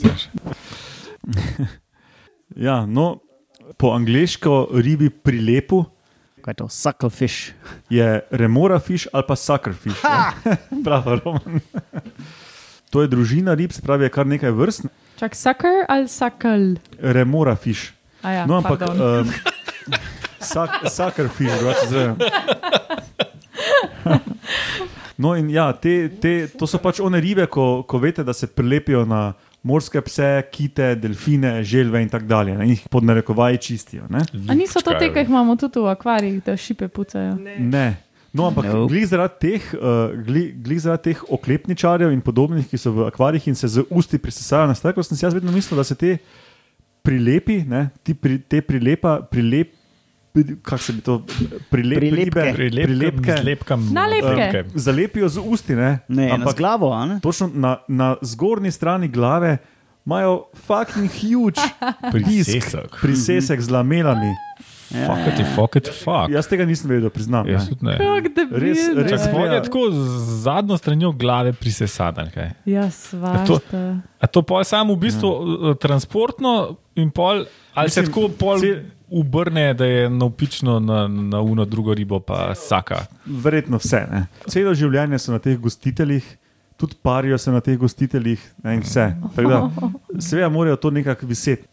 Ja, 2.56 2.86
no, 2.86 3.20
po 3.78 3.92
angliško 3.92 4.68
ribi 4.74 5.10
prilepu 5.10 5.86
Kaj 6.42 6.52
je 6.52 6.56
to? 6.56 6.68
Sucklefish. 6.70 7.52
je 7.90 8.22
remora 8.32 8.80
fish 8.80 9.08
ali 9.14 9.24
pa 9.28 9.36
sucker 9.36 9.74
fish. 9.74 10.00
Ja. 10.04 10.32
Bravo, 10.86 11.20
Roman. 11.20 11.60
To 12.90 13.02
je 13.02 13.08
družina 13.12 13.54
rib, 13.54 13.72
se 13.76 13.82
pravi, 13.82 14.06
je 14.08 14.10
kar 14.10 14.28
nekaj 14.28 14.52
vrst. 14.52 14.88
Čak, 15.20 15.36
sucker 15.36 15.84
ali 15.90 16.08
sakal? 16.08 16.80
Remora 17.00 17.56
fish. 17.56 17.92
A 18.24 18.32
Ja, 18.32 18.46
No, 18.46 18.58
ampak 18.64 18.82
um, 18.88 19.28
sak, 20.40 20.88
sucker 20.88 21.28
fish, 21.28 21.52
drugače 21.60 21.88
zdaj. 21.88 22.16
No, 25.18 25.34
in 25.36 25.50
ja, 25.50 25.74
te, 25.74 26.08
te, 26.22 26.48
to 26.48 26.68
so 26.70 26.78
pač 26.78 27.02
one 27.02 27.20
ribe, 27.20 27.48
ko, 27.50 27.82
ko 27.84 27.98
veste, 28.00 28.24
da 28.24 28.34
se 28.38 28.48
prilepijo 28.48 29.02
na 29.06 29.34
morske 29.68 30.02
pse, 30.02 30.32
kite, 30.52 30.94
delfine, 31.02 31.60
želve 31.64 32.02
in 32.02 32.10
tako 32.10 32.26
dalje. 32.32 32.58
Ne, 32.58 32.66
in 32.66 32.76
jih 32.76 32.88
pod 32.92 33.06
narekovaji 33.08 33.62
čistijo. 33.68 34.08
Ne? 34.10 34.24
A 34.48 34.56
niso 34.56 34.82
to 34.82 34.96
te, 34.96 35.12
ki 35.14 35.26
jih 35.26 35.32
imamo 35.32 35.56
tudi 35.60 35.84
v 35.84 35.92
akvarijih, 35.92 36.42
da 36.46 36.58
šipe 36.58 36.88
pucajo? 36.88 37.36
Ne. 37.60 37.88
No, 38.38 38.48
ampak 38.52 38.68
Nope. 38.68 38.92
glih 38.92 39.08
zaradi 39.08 39.40
teh, 39.40 39.70
uh, 39.74 40.12
glih, 40.26 40.52
glih 40.62 40.80
zaradi 40.84 41.12
teh 41.12 41.24
oklepničarjev 41.34 42.12
in 42.14 42.22
podobnih, 42.22 42.68
ki 42.70 42.78
so 42.78 42.92
v 42.94 43.08
akvarijih 43.08 43.48
in 43.50 43.56
se 43.56 43.70
z 43.72 43.86
usti 43.90 44.20
prisesajo 44.22 44.68
na 44.70 44.76
steklo, 44.78 45.04
sem 45.04 45.18
si 45.18 45.26
jaz 45.26 45.34
vedno 45.34 45.52
mislil, 45.52 45.80
da 45.80 45.86
se 45.88 45.96
te 45.96 46.18
prilepi, 47.08 47.62
ne, 47.66 47.88
ti 48.04 48.14
pri, 48.14 48.38
te 48.44 48.62
prilepa, 48.62 49.22
prilep, 49.32 49.72
kako 50.62 50.78
se 50.80 50.94
bi 50.94 51.02
to, 51.02 51.24
prilep, 51.70 52.00
Prilepke. 52.00 52.42
ribe, 52.42 52.54
Prilepke, 52.84 53.36
zlepkam, 53.38 53.90
Nalepke. 53.92 54.64
um, 54.66 54.72
zalepijo 54.76 55.30
z 55.30 55.40
usti, 55.40 55.76
ne, 55.76 56.00
Ne, 56.08 56.30
Ampak, 56.32 56.52
z 56.52 56.56
glavo, 56.56 56.92
a 56.92 57.06
ne? 57.06 57.20
točno 57.20 57.50
na, 57.50 57.78
na 57.88 58.16
zgornji 58.22 58.72
strani 58.72 59.08
glave 59.08 59.58
imajo 60.06 60.44
fucking 60.58 61.10
huge 61.12 61.62
prisesek. 62.12 62.98
prisesek 63.02 63.62
z 63.62 63.70
lamelami. 63.70 64.34
Ja, 64.88 65.04
Fuck 65.06 65.28
it, 65.30 65.46
fuck 65.52 65.76
it, 65.76 65.88
fuck. 65.94 66.30
Jaz 66.30 66.48
tega 66.48 66.64
nisem 66.64 66.88
vedel, 66.88 67.10
priznam. 67.10 67.44
Jaz 67.46 67.64
ne. 67.64 67.70
tudi 67.70 67.86
ne. 67.86 67.98
Debil. 68.30 68.56
Res- 68.58 68.88
res- 68.96 69.28
Ja. 69.28 69.54
je 69.54 69.64
tako 69.64 69.92
z 69.92 70.00
zadnjo 70.40 70.78
stranjo 70.78 71.12
glave 71.12 71.52
prisesadan. 71.54 72.30
Kaj? 72.32 72.52
Ja, 72.66 72.84
to- 72.84 72.92
svašta. 72.94 74.00
A 74.18 74.28
to 74.28 74.42
pol 74.42 74.64
samo 74.64 74.94
v 74.94 75.00
bistvu 75.00 75.28
ja. 75.28 75.74
transportno 75.76 76.54
in 76.96 77.12
pol, 77.12 77.44
ali 77.74 77.90
se 77.90 78.02
Mislim, 78.02 78.06
tako 78.08 78.30
pol 78.30 78.58
cel- 78.58 78.84
obrne, 79.12 79.74
da 79.74 79.86
je 79.86 80.10
navpično 80.10 80.80
na, 80.80 81.08
na 81.08 81.42
uno 81.42 81.66
drugo 81.66 81.94
ribo, 81.94 82.20
pa 82.20 82.56
saka. 82.56 83.06
Verjetno 83.26 83.78
vse. 83.78 84.08
Ne. 84.12 84.26
Celo 84.48 84.74
življenje 84.74 85.20
so 85.20 85.32
na 85.32 85.40
teh 85.40 85.58
gostiteljih, 85.60 86.38
tudi 86.78 86.96
parijo 87.02 87.38
se 87.38 87.52
na 87.52 87.62
teh 87.62 87.78
gostiteljih 87.78 88.52
ne, 88.64 88.76
in 88.76 88.82
vse. 88.82 89.16
Tako 89.36 89.50
da, 89.50 89.90
Seveda 90.20 90.50
morajo 90.50 90.76
to 90.76 90.92
nekako 90.92 91.26
viseti. 91.26 91.68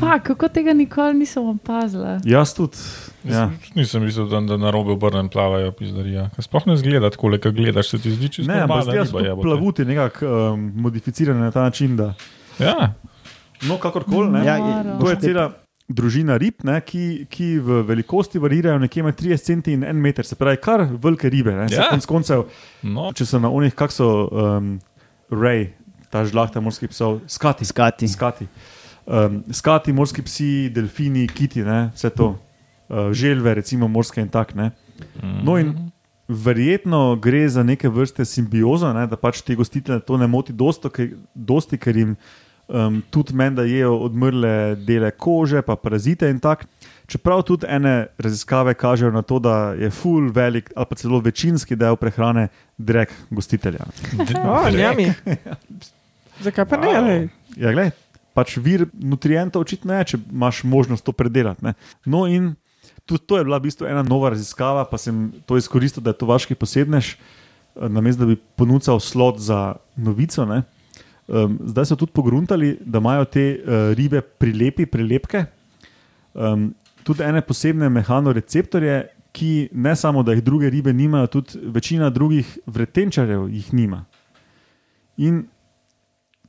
Fak, 0.00 0.22
kako 0.22 0.48
tega 0.48 0.72
nikoli 0.72 1.14
nisem 1.14 1.44
opazila. 1.48 2.18
Jaz 2.24 2.54
tudi. 2.54 2.76
Ja. 3.24 3.50
Nisem 3.74 4.02
mislil, 4.04 4.28
da, 4.28 4.40
da 4.40 4.56
na 4.56 4.70
robe 4.70 4.92
obrnem 4.92 5.28
plavajo 5.28 5.72
pizdarija. 5.72 6.30
Sploh 6.38 6.66
ne 6.66 6.76
zgleda 6.76 7.10
tako, 7.10 7.28
le, 7.28 7.38
gledaš, 7.38 7.90
se 7.90 7.98
ti 7.98 8.10
zdi 8.10 8.28
čisto 8.28 8.52
Ne, 8.52 8.60
ampak 8.62 8.82
zdaj 8.82 9.02
riba, 9.02 9.20
so 9.20 9.42
plavuti 9.42 9.84
nekako 9.84 10.26
um, 10.54 10.72
modificirane 10.76 11.40
na 11.40 11.50
ta 11.50 11.62
način. 11.62 11.96
Da, 11.96 12.14
Ja, 12.58 12.92
no, 13.68 13.76
kakorkoli. 13.78 14.30
ne. 14.30 14.46
Ja, 14.46 14.58
Noro. 14.58 14.98
To 15.00 15.10
je 15.10 15.20
cela 15.20 15.52
družina 15.88 16.34
rib, 16.40 16.64
ne, 16.66 16.80
ki, 16.82 17.26
ki 17.30 17.48
v 17.62 17.80
velikosti 17.86 18.40
varirajo 18.42 18.78
nekje 18.82 19.04
med 19.06 19.16
30 19.18 19.44
cm 19.46 19.74
in 19.76 19.84
1 19.86 20.00
meter, 20.02 20.26
se 20.26 20.34
pravi, 20.38 20.58
kar 20.62 20.86
velike 21.02 21.30
ribe. 21.30 21.54
Ne, 21.54 21.68
Ja. 21.70 21.86
ja. 21.86 21.90
konc 21.90 22.06
koncev, 22.10 22.46
no, 22.82 23.12
če 23.14 23.26
so 23.26 23.38
na 23.42 23.50
onih, 23.54 23.74
kak 23.74 23.94
so 23.94 24.08
um, 24.26 24.72
rej, 25.30 25.70
ta 26.10 26.24
žlahta 26.26 26.60
morskih 26.60 26.90
psov, 26.90 27.20
skati. 27.30 27.64
Skati. 27.64 28.08
Skati. 28.08 28.48
Um, 29.06 29.44
skati, 29.54 29.92
morski 29.94 30.22
psi, 30.26 30.70
delfini, 30.74 31.28
kiti, 31.30 31.62
ne, 31.62 31.90
vse 31.94 32.10
to, 32.10 32.32
uh, 32.88 33.12
želve, 33.14 33.54
recimo 33.54 33.86
morske 33.88 34.20
in 34.20 34.28
tak. 34.28 34.54
Ne. 34.58 34.72
No, 35.22 35.58
in 35.60 35.92
verjetno 36.28 37.14
gre 37.22 37.44
za 37.48 37.62
neke 37.62 37.88
vrste 37.88 38.24
simbiozo, 38.26 38.90
ne, 38.92 39.06
da 39.06 39.16
pač 39.16 39.42
te 39.46 39.54
gostitelje 39.54 40.02
to 40.06 40.18
ne 40.18 40.26
moti 40.26 40.52
dosto, 40.52 40.90
ker, 40.90 41.14
dosti, 41.34 41.78
ker 41.78 41.96
jim 41.96 42.16
um, 42.68 43.02
tudi 43.10 43.34
menda 43.34 43.62
jejo 43.62 43.96
odmrle 44.06 44.76
dele 44.76 45.10
kože, 45.10 45.62
pa 45.62 45.76
parazite 45.76 46.30
in 46.30 46.40
tak. 46.40 46.66
Čeprav 47.06 47.44
tudi 47.46 47.66
ene 47.70 48.06
raziskave 48.18 48.74
kažejo 48.74 49.12
na 49.14 49.22
to, 49.22 49.38
da 49.38 49.74
je 49.78 49.90
full 49.90 50.30
velik 50.34 50.72
ali 50.76 50.86
pa 50.90 50.96
celo 50.98 51.20
večinski 51.20 51.76
del 51.76 51.96
prehrane 51.96 52.48
drek 52.78 53.12
gostitelja. 53.30 53.86
O, 54.44 54.70
njami. 54.70 55.12
Zakaj 56.44 56.64
pa 56.64 56.76
ne? 56.76 56.88
Wow. 56.88 57.28
Ja, 57.56 57.72
gled, 57.72 57.94
pač 58.34 58.56
vir 58.60 58.88
nutrientov 58.92 59.64
očitno 59.64 59.94
je, 59.96 60.12
če 60.12 60.18
imaš 60.32 60.64
možnost 60.68 61.06
to 61.06 61.14
predelati. 61.16 61.64
Ne. 61.64 61.72
No, 62.04 62.26
in 62.26 62.54
tudi 63.06 63.24
to 63.24 63.38
je 63.38 63.46
bila 63.46 63.60
v 63.62 63.70
bistvu 63.70 63.88
ena 63.88 64.02
nova 64.04 64.34
raziskava, 64.34 64.84
pa 64.84 64.98
sem 65.00 65.30
to 65.46 65.56
izkoristil, 65.56 66.04
da 66.04 66.12
je 66.12 66.20
to 66.20 66.28
vaški 66.28 66.58
posebnež, 66.58 67.14
eh, 67.14 67.88
namesto 67.88 68.26
da 68.26 68.34
bi 68.34 68.40
ponudil 68.58 69.00
slot 69.00 69.40
za 69.40 69.78
novico. 69.96 70.44
Ne. 70.44 70.64
Um, 71.28 71.58
zdaj 71.66 71.84
so 71.90 71.96
tudi 71.96 72.12
pogruntali, 72.14 72.76
da 72.80 72.98
imajo 72.98 73.24
te 73.24 73.44
uh, 73.58 73.92
ribe 73.98 74.20
prilepi, 74.22 74.86
prilepke, 74.86 75.44
um, 76.34 76.68
tudi 77.02 77.22
ene 77.26 77.40
posebne 77.42 77.88
mehanoreceptorje, 77.90 79.00
ki 79.36 79.68
ne 79.72 79.96
samo, 79.96 80.22
da 80.22 80.32
jih 80.32 80.44
druge 80.44 80.70
ribe 80.70 80.92
nimajo, 80.92 81.26
tudi 81.26 81.58
večina 81.74 82.10
drugih 82.10 82.58
vretenčarjev 82.66 83.48
jih 83.52 83.72
nima. 83.74 84.04
In 85.16 85.42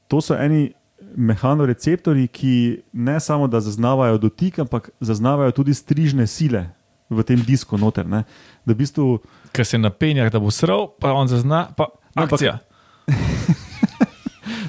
to 0.07 0.21
so 0.21 0.37
eni 0.39 0.73
mehanoreceptorji, 1.15 2.27
ki 2.27 2.53
ne 2.93 3.19
samo 3.19 3.47
da 3.47 3.59
zaznavajo 3.59 4.17
dotik, 4.17 4.59
ampak 4.59 4.89
zaznavajo 4.99 5.51
tudi 5.51 5.73
strižne 5.73 6.27
sile 6.27 6.69
v 7.09 7.23
tem 7.23 7.41
disku 7.43 7.77
noter. 7.77 8.07
Ne. 8.07 8.23
Da 8.65 8.73
v 8.73 8.77
bistvu 8.77 9.19
ker 9.51 9.65
se 9.65 9.77
napenja, 9.77 10.29
da 10.29 10.39
bo 10.39 10.51
srl, 10.51 10.87
pa 10.99 11.11
on 11.13 11.27
zazna, 11.27 11.67
pa 11.77 11.89
No, 12.15 12.23
ampak- 12.23 12.33
akcija. 12.33 12.59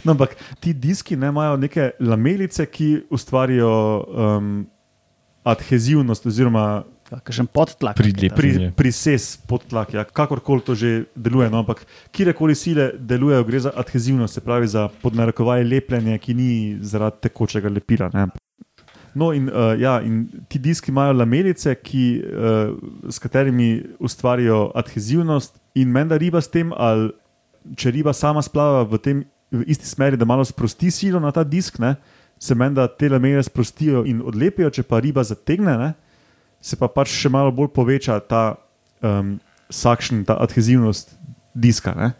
No, 0.09 0.17
ampak 0.17 0.39
ti 0.65 0.73
diski 0.73 1.17
ne 1.21 1.29
imajo 1.29 1.59
neke 1.61 1.91
lamelice, 2.01 2.65
ki 2.67 3.05
ustvarijo 3.13 3.73
um, 4.09 4.55
adhezivnost, 5.45 6.27
oziroma 6.27 6.69
Kakšen 7.09 7.47
podtlak. 7.49 7.97
Prilep. 7.97 8.35
pri, 8.37 8.51
prises 8.77 9.39
podtlak, 9.49 9.95
ja, 9.97 10.05
kakorkoli 10.05 10.61
to 10.61 10.77
že 10.77 10.91
deluje. 11.17 11.49
No, 11.49 11.63
ampak 11.65 11.87
kjerkoli 12.13 12.53
sile 12.53 12.91
delujejo, 13.01 13.47
gre 13.49 13.61
za 13.65 13.73
adhezivnost, 13.73 14.35
se 14.37 14.45
pravi 14.45 14.69
za 14.69 14.89
podnarekovaje 15.03 15.65
lepljenje, 15.65 16.19
ki 16.21 16.35
ni 16.37 16.51
zaradi 16.85 17.25
tekočega 17.25 17.73
lepila. 17.73 18.11
Ne. 18.13 18.29
No, 19.17 19.33
in, 19.33 19.49
uh, 19.49 19.73
ja, 19.81 20.03
in 20.05 20.27
ti 20.53 20.61
diski 20.61 20.93
imajo 20.93 21.17
lamelice, 21.17 21.73
ki, 21.81 22.05
uh, 22.29 22.77
s 23.09 23.19
katerimi 23.19 23.81
ustvarijo 24.05 24.69
adhezivnost, 24.77 25.57
in 25.81 25.89
menda 25.89 26.21
riba 26.21 26.45
s 26.45 26.53
tem, 26.53 26.77
ali 26.77 27.09
če 27.77 27.91
riba 27.97 28.13
sama 28.13 28.45
splava 28.45 28.85
v, 28.85 29.01
tem, 29.01 29.25
v 29.51 29.65
isti 29.67 29.87
smeri, 29.87 30.17
da 30.17 30.25
malo 30.29 30.45
sprosti 30.45 30.91
silo 30.91 31.21
na 31.21 31.33
ta 31.33 31.45
disk, 31.45 31.79
ne, 31.79 31.97
se 32.39 32.55
menda 32.55 32.87
te 32.89 33.09
lamele 33.09 33.43
sprostijo 33.43 34.05
in 34.07 34.23
odlepijo, 34.23 34.71
če 34.71 34.85
pa 34.87 35.01
riba 35.03 35.25
zategne, 35.27 35.75
ne, 35.79 35.93
se 36.61 36.77
pa 36.79 36.89
pač 36.91 37.11
še 37.15 37.31
malo 37.33 37.53
bolj 37.55 37.71
poveča 37.75 38.19
ta 38.21 38.43
um, 39.03 39.37
sakšen, 39.71 40.25
ta 40.27 40.39
adhezivnost 40.43 41.15
diska. 41.55 41.95
Ne? 41.95 42.13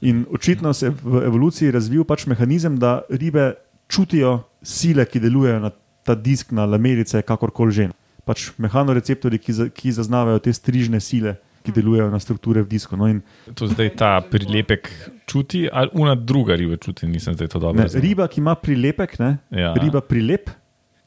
In 0.00 0.24
očitno 0.30 0.72
se 0.74 0.86
je 0.86 0.94
v 1.02 1.24
evoluciji 1.26 1.72
razvil 1.72 2.04
pač 2.04 2.26
mehanizem, 2.26 2.78
da 2.78 3.02
ribe 3.10 3.54
čutijo 3.88 4.42
sile, 4.62 5.06
ki 5.06 5.20
delujejo 5.20 5.60
na 5.62 5.70
ta 6.02 6.14
disk, 6.14 6.52
na 6.52 6.66
lamelice, 6.66 7.22
kakorkoli 7.22 7.72
že. 7.72 7.88
Pač 8.24 8.52
mehanoreceptori, 8.58 9.38
ki, 9.38 9.52
za, 9.52 9.64
ki 9.66 9.92
zaznavajo 9.92 10.38
te 10.38 10.52
strižne 10.54 11.00
sile, 11.02 11.36
ki 11.62 11.72
delujejo 11.72 12.10
na 12.10 12.18
strukture 12.18 12.62
v 12.62 12.68
disku. 12.68 12.96
No, 12.96 13.06
in 13.06 13.22
To 13.54 13.66
zdaj 13.66 13.96
ta 13.96 14.20
prilepek 14.20 14.90
čuti, 15.24 15.68
ali 15.68 15.90
una 15.92 16.14
druga 16.14 16.54
riba 16.54 16.76
čuti, 16.76 17.06
nisem 17.06 17.34
zdaj 17.34 17.48
to 17.48 17.58
dobro 17.58 17.82
razumel. 17.82 18.02
riba, 18.02 18.28
ki 18.28 18.40
ima 18.40 18.54
prilepek, 18.54 19.18
ne, 19.18 19.38
Ja. 19.50 19.74
riba 19.74 20.00
prilep, 20.00 20.50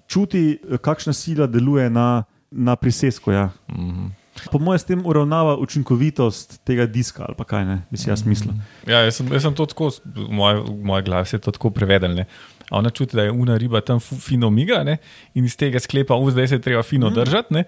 čuti, 0.07 0.43
kakšna 0.81 1.13
sila 1.13 1.47
deluje 1.47 1.89
na, 1.89 2.23
na 2.51 2.75
prisesku. 2.75 3.31
Ja. 3.31 3.49
Mhm. 3.69 4.05
Po 4.51 4.59
mojem, 4.59 4.79
s 4.79 4.83
tem 4.83 4.99
uravnava 4.99 5.55
učinkovitost 5.57 6.59
tega 6.61 6.85
diska, 6.85 7.23
ali 7.23 7.35
pa 7.35 7.43
kaj 7.43 7.65
ne, 7.65 7.77
bi 7.87 7.97
si 7.97 8.09
jaz 8.09 8.25
mislil. 8.25 8.51
Ja, 8.83 8.99
jaz 8.99 9.15
sem, 9.15 9.27
jaz 9.31 9.41
sem 9.41 9.53
to 9.55 9.65
tako, 9.65 9.87
v 10.05 10.27
moje, 10.29 10.59
v 10.59 10.83
moje 10.83 11.03
glavi 11.03 11.25
se 11.25 11.35
je 11.35 11.41
to 11.41 11.51
tako 11.51 11.69
prevedel. 11.69 12.11
Ne. 12.13 12.25
A 12.65 12.77
Ona 12.77 12.89
čuti, 12.89 13.15
da 13.15 13.23
je 13.23 13.31
una 13.31 13.55
riba 13.57 13.79
tam 13.81 13.99
fino 13.99 14.49
miga 14.49 14.83
ne, 14.83 14.97
in 15.33 15.45
iz 15.45 15.55
tega 15.55 15.79
sklepa, 15.79 16.15
"U, 16.15 16.31
zdaj 16.31 16.47
se 16.47 16.55
je 16.55 16.61
treba 16.61 16.83
fino 16.83 17.09
držati. 17.09 17.53
Ne. 17.53 17.63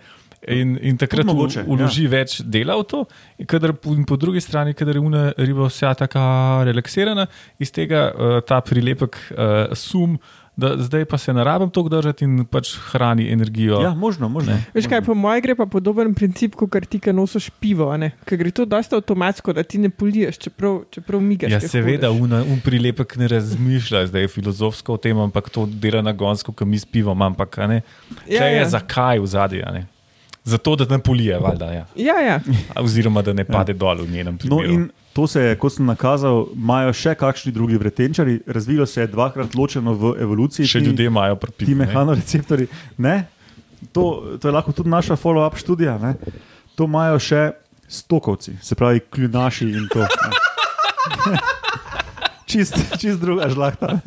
In, 0.46 0.76
in 0.86 0.98
takrat 1.02 1.26
mogoče, 1.26 1.64
v- 1.66 1.78
vloži 1.80 2.06
ja. 2.06 2.12
več 2.20 2.42
dela 2.46 2.76
v 2.78 2.86
to, 2.86 3.00
in, 3.42 3.48
kadar, 3.50 3.74
in 3.90 4.04
po 4.06 4.20
drugi 4.22 4.42
strani, 4.44 4.76
kadar 4.78 5.00
je 5.00 5.02
una 5.02 5.24
riba 5.34 5.66
vsa 5.66 5.96
tako 5.98 6.22
relaksirana, 6.68 7.26
iz 7.58 7.74
tega 7.74 8.12
uh, 8.12 8.36
ta 8.46 8.62
prilepek 8.62 9.18
uh, 9.34 9.74
sum, 9.74 10.20
da 10.58 10.72
zdaj 10.78 11.06
pa 11.06 11.18
se 11.22 11.34
ne 11.34 11.44
rabim 11.44 11.70
toliko 11.70 11.90
držati 11.90 12.26
in 12.26 12.46
pač 12.46 12.72
hrani 12.90 13.28
energijo. 13.32 13.82
Ja, 13.82 13.94
možno, 13.94 14.30
možno. 14.30 14.54
Ne. 14.54 14.64
Veš 14.74 14.88
kaj, 14.90 15.04
po 15.06 15.14
mojem 15.14 15.42
gre 15.46 15.56
pa 15.56 15.68
podoben 15.70 16.16
princip, 16.18 16.56
kot 16.58 16.72
kar 16.74 16.86
ti, 16.86 16.98
ki 17.02 17.14
nosiš 17.14 17.50
pivo, 17.62 17.92
a 17.94 17.98
ne? 17.98 18.12
ker 18.26 18.42
gre 18.42 18.52
to 18.52 18.66
dosta 18.66 18.98
avtomatsko, 18.98 19.54
da 19.54 19.64
ti 19.64 19.78
ne 19.78 19.90
poliješ, 19.90 20.40
čeprav, 20.48 20.80
čeprav 20.94 21.22
migaš. 21.22 21.54
Ja, 21.54 21.62
seveda, 21.62 22.10
una, 22.14 22.42
un 22.42 22.62
prilepek 22.66 23.18
ne 23.22 23.30
razmišlja, 23.36 24.08
zdaj 24.10 24.26
je 24.26 24.32
filozofsko 24.34 24.98
o 24.98 25.02
tem, 25.02 25.18
ampak 25.18 25.50
to 25.54 25.68
dela 25.70 26.02
nagonsko, 26.02 26.54
ki 26.58 26.66
mi 26.66 26.82
s 26.82 26.90
pivom, 26.90 27.22
ampak 27.22 27.58
a 27.62 27.70
ne. 27.70 27.84
Ja, 28.26 28.40
Če 28.40 28.50
je 28.56 28.64
ja. 28.64 28.72
zakaj 28.78 29.22
v 29.22 29.30
zadnji, 29.30 29.62
a 29.62 29.76
ne. 29.78 29.86
Zato, 30.48 30.76
da 30.78 30.86
ne 30.88 31.00
polije, 31.00 31.36
valjda, 31.38 31.66
ja. 31.68 31.86
Ja, 31.98 32.18
ja. 32.22 32.38
Oziroma, 32.78 33.22
da 33.22 33.34
ne 33.34 33.44
pade 33.44 33.72
ja. 33.72 33.78
dol 33.78 33.98
v 33.98 34.10
njenem 34.10 34.34
No, 34.36 34.58
primeru. 34.58 34.74
in 34.74 34.86
to 35.14 35.28
se 35.28 35.42
je, 35.42 35.56
kot 35.56 35.74
sem 35.74 35.86
nakazal, 35.86 36.46
imajo 36.54 36.94
še 36.94 37.16
kakšni 37.16 37.52
drugi 37.52 37.76
vretenčari, 37.76 38.38
razvilo 38.48 38.86
se 38.86 39.02
je 39.02 39.08
dvakrat 39.10 39.54
ločeno 39.54 39.94
v 39.94 40.14
evoluciji. 40.18 40.66
Še 40.66 40.80
ti- 40.80 40.86
ljudje 40.86 41.06
imajo 41.06 41.36
pripiti. 41.38 41.66
ti 41.66 41.76
mehanoreceptori. 41.76 42.68
Ne? 42.98 43.26
To, 43.92 44.06
to 44.36 44.48
je 44.48 44.54
lahko 44.54 44.72
tudi 44.72 44.90
naša 44.90 45.16
follow-up 45.16 45.56
študija. 45.56 45.98
Ne? 45.98 46.16
To 46.76 46.86
imajo 46.86 47.20
še 47.20 47.52
stokovci, 47.90 48.56
se 48.62 48.76
pravi, 48.76 49.00
kljunaši 49.02 49.68
in 49.68 49.88
to. 49.88 50.06
Čist, 52.48 52.78
čist 52.96 53.20
druga 53.20 53.50
žlahta. 53.50 54.00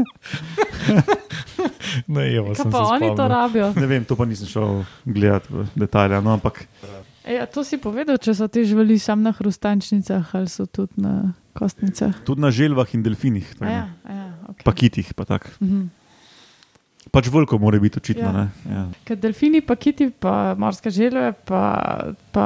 Ne, 2.09 2.25
sem 2.55 2.67
pa 2.67 2.79
se 2.79 2.93
oni 2.93 3.07
to 3.07 3.15
spomnil. 3.15 3.29
rabijo? 3.29 3.69
Ne 3.75 3.87
vem, 3.87 4.05
to 4.05 4.17
pa 4.17 4.25
nisem 4.25 4.47
šel 4.47 4.83
gledati 5.05 5.49
v 5.51 5.67
detalje. 5.77 6.21
No, 6.21 6.33
ampak 6.33 6.65
E, 7.21 7.35
ja, 7.35 7.45
to 7.45 7.61
si 7.61 7.77
povedal, 7.77 8.17
če 8.17 8.33
so 8.33 8.49
te 8.49 8.65
živali 8.65 8.97
samo 8.97 9.23
na 9.23 9.31
hrustančnicah 9.31 10.25
ali 10.33 10.49
so 10.49 10.65
tudi 10.65 10.97
na 10.97 11.33
kostnicah. 11.53 12.17
tudi 12.25 12.41
na 12.41 12.51
želvah 12.51 12.89
in 12.91 13.03
delfinih, 13.03 13.45
tako, 13.55 13.65
Ja, 13.67 13.85
ja, 14.05 14.27
okay. 14.49 14.65
pa 14.65 14.73
kitih. 14.73 15.15
Pa 15.15 15.25
tak. 15.27 15.51
mhm. 15.61 16.00
Pač 17.11 17.27
veliko 17.33 17.59
mora 17.59 17.79
biti 17.83 17.99
očitno. 17.99 18.23
Ja. 18.23 18.33
ne. 18.33 18.75
Ja. 18.75 18.83
Ker 19.05 19.17
delfini, 19.19 19.61
pa 19.61 19.75
kiti, 19.77 20.11
pa 20.11 20.55
morske 20.59 20.91
želve, 20.95 21.33
pa, 21.45 21.61
pa 22.33 22.45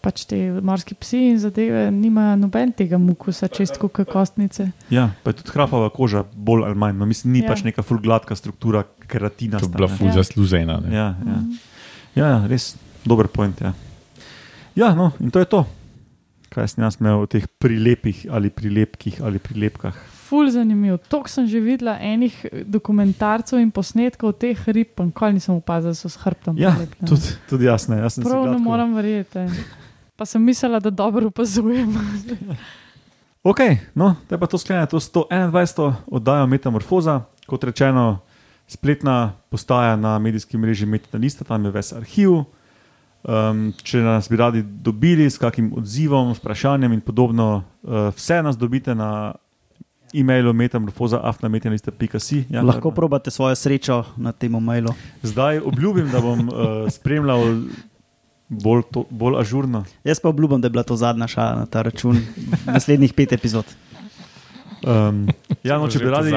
pač 0.00 0.24
te 0.30 0.38
morski 0.64 0.94
psi 0.94 1.20
in 1.30 1.38
zadeve, 1.42 1.90
nimajo 1.92 2.36
noben 2.40 2.72
tega 2.72 2.98
mukusa, 2.98 3.48
čist 3.48 3.76
kot 3.82 4.00
kostnice. 4.08 4.70
Ja, 4.90 5.10
pa 5.22 5.30
je 5.30 5.42
tudi 5.42 5.52
hrapava 5.54 5.90
koža, 5.92 6.24
bolj 6.34 6.64
ali 6.66 6.74
manj. 6.74 6.96
No, 6.96 7.06
mislim, 7.06 7.32
ni 7.32 7.44
Ja. 7.44 7.52
pač 7.52 7.62
neka 7.62 7.82
fulgladka 7.82 8.36
struktura, 8.36 8.84
keratina. 9.06 9.58
To 9.60 9.66
je 9.68 9.74
bila 9.76 9.88
ful 9.88 10.08
Ja. 10.08 10.18
zasluzena. 10.22 10.80
ne. 10.80 10.96
Ja, 10.96 11.08
ja. 11.26 11.38
ja, 12.14 12.26
ja, 12.28 12.46
res 12.46 12.74
dober 13.04 13.28
point. 13.28 13.60
Ja. 13.60 13.72
ja, 14.74 14.94
no, 14.94 15.12
in 15.20 15.30
to 15.30 15.38
je 15.38 15.44
to. 15.46 15.66
Kaj 16.50 16.68
sem 16.72 16.84
jaz 16.84 16.96
imel 17.00 17.20
o 17.20 17.26
teh 17.28 17.44
prilepih 17.60 18.26
ali 18.32 18.48
prilepkih 18.50 19.20
ali 19.20 19.38
prilepkah. 19.38 19.92
Ful 20.26 20.50
zanimiv. 20.50 20.98
Tok 21.08 21.28
sem 21.30 21.46
že 21.46 21.60
videla 21.62 21.96
enih 22.02 22.34
dokumentarcev 22.66 23.60
in 23.62 23.70
posnetkov 23.70 24.34
teh 24.40 24.58
rib, 24.66 24.94
pa 24.94 25.06
nikoli 25.06 25.38
nisem 25.38 25.54
opazila, 25.54 25.94
da 25.94 25.98
so 25.98 26.10
s 26.10 26.18
hrbtom. 26.22 26.58
Ja, 26.58 26.74
prilepljene. 26.74 27.08
tudi, 27.08 27.36
tudi 27.50 27.68
jaz 27.70 27.86
ne. 27.88 28.00
Jaz 28.02 28.18
sem 28.18 28.26
Prav 28.26 28.48
ne 28.50 28.58
morem 28.58 28.96
verjeti. 28.96 29.46
Pa 30.16 30.26
sem 30.26 30.42
mislila, 30.42 30.80
da 30.80 30.90
dobro 30.90 31.30
opazujem. 31.30 31.94
Ok, 33.46 33.60
no, 33.94 34.16
te 34.26 34.34
pa 34.34 34.48
to 34.50 34.58
sklene, 34.58 34.88
to 34.90 34.98
121. 34.98 35.92
oddajo 36.10 36.48
Metamorfoza, 36.50 37.20
kot 37.46 37.62
rečeno, 37.64 38.18
spletna 38.66 39.36
postaja 39.54 39.94
na 39.96 40.18
medijskem 40.18 40.60
mreži 40.60 40.86
Metanista, 40.86 41.44
tam 41.46 41.64
je 41.64 41.70
ves 41.70 41.92
arhiv. 41.94 42.40
Um, 43.22 43.68
če 43.82 44.02
nas 44.02 44.26
bi 44.30 44.36
radi 44.36 44.64
dobili 44.66 45.30
s 45.30 45.38
kakim 45.38 45.70
odzivom, 45.78 46.32
vprašanjem 46.34 46.92
in 46.98 47.00
podobno, 47.06 47.62
uh, 47.82 48.10
vse 48.18 48.40
nas 48.42 48.58
dobite 48.58 48.94
na 48.94 49.34
e-mailu 50.20 50.52
metamorfoza.afnametanista.si. 50.52 52.44
Ja, 52.50 52.62
Lahko 52.62 52.90
Barbara? 52.90 52.94
probate 52.94 53.30
svojo 53.30 53.54
srečo 53.54 54.04
na 54.16 54.32
tem 54.32 54.52
mailu. 54.52 54.94
Zdaj 55.22 55.58
obljubim, 55.58 56.10
da 56.12 56.20
bom 56.20 56.48
uh, 56.48 56.54
spremljal 56.90 57.42
bolj, 58.48 58.82
to, 58.92 59.04
bolj 59.10 59.40
ažurno. 59.40 59.84
Jaz 60.04 60.20
pa 60.20 60.28
obljubim, 60.28 60.60
da 60.60 60.66
je 60.66 60.70
bila 60.70 60.82
to 60.82 60.96
zadnja 60.96 61.26
šala 61.26 61.54
na 61.54 61.66
ta 61.66 61.82
račun 61.82 62.18
naslednjih 62.66 63.14
pet 63.14 63.32
epizod. 63.32 63.64
Um, 64.86 65.26
ja, 65.64 65.78
no, 65.78 65.88
če 65.88 65.98
bi 65.98 66.10
radi. 66.12 66.30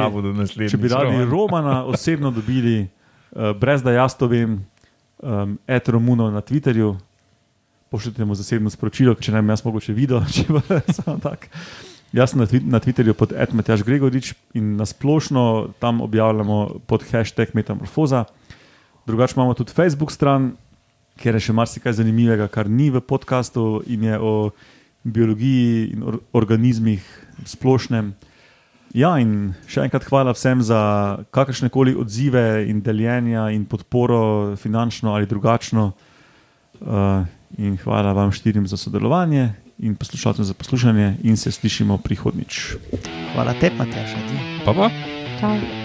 Če 0.69 0.77
bi 0.77 0.89
radi 0.89 1.25
Romana 1.29 1.83
osebno 1.85 2.31
dobili, 2.31 2.87
uh, 3.31 3.51
brez 3.59 3.83
da 3.83 3.91
jaz 3.91 4.15
to 4.17 4.27
vem, 4.27 4.59
um, 5.19 5.57
et 5.67 5.89
Romuno 5.89 6.31
na 6.31 6.41
Twitterju, 6.41 6.95
pošljite 7.89 8.25
mu 8.25 8.35
zasebno 8.35 8.69
sporočilo, 8.69 9.15
če 9.15 9.33
ne 9.35 9.41
bi 9.41 9.53
jaz 9.53 9.65
mogoče 9.65 9.93
videl, 9.93 10.23
če 10.35 10.47
bo 10.49 10.61
samo 10.93 11.19
tak. 11.23 11.49
Jaz 12.09 12.31
sem 12.33 12.39
na, 12.41 12.47
twi 12.49 12.57
na 12.65 12.79
Twitterju 12.81 13.13
pod 13.13 13.35
Edmetaš 13.37 13.83
Gregorič 13.85 14.33
in 14.57 14.79
na 14.81 14.85
splošno 14.85 15.69
tam 15.77 16.01
objavljamo 16.01 16.81
pod 16.89 17.05
hashtag 17.05 17.53
Metamorfoza. 17.53 18.23
Drugače 19.05 19.33
imamo 19.37 19.53
tudi 19.53 19.73
Facebook 19.73 20.11
stran, 20.11 20.55
kjer 21.21 21.37
je 21.37 21.43
še 21.49 21.53
marsikaj 21.53 21.93
zanimivega, 22.01 22.47
kar 22.49 22.69
ni 22.69 22.89
v 22.89 23.01
podkastu 23.05 23.83
in 23.85 24.09
je 24.09 24.17
o 24.17 24.33
biologiji 25.03 25.93
in 25.93 26.03
or 26.03 26.19
organizmih 26.33 27.05
splošnem. 27.45 28.15
Ja, 28.97 29.13
in 29.21 29.53
še 29.69 29.85
enkrat 29.85 30.09
hvala 30.09 30.33
vsem 30.33 30.65
za 30.65 30.81
kakršne 31.29 31.69
koli 31.69 31.93
odzive 31.93 32.65
in 32.65 32.81
deljenja 32.81 33.51
in 33.53 33.69
podporo, 33.69 34.57
finančno 34.57 35.13
ali 35.13 35.29
drugačno. 35.29 35.91
Uh, 36.79 37.21
in 37.61 37.77
hvala 37.77 38.17
vam 38.17 38.31
štirim 38.33 38.65
za 38.65 38.77
sodelovanje 38.77 39.68
in 39.79 39.95
poslušalcem 39.95 40.45
za 40.45 40.53
poslušanje, 40.53 41.15
in 41.23 41.37
se 41.37 41.51
slišimo 41.51 41.97
prihodnič. 41.97 42.75
Hvala 43.33 43.53
tebi, 43.53 43.75
Matjaš. 43.77 44.11
adijo. 44.11 44.39
Pa 44.65 44.73
pa. 44.73 44.89
Čau. 45.39 45.78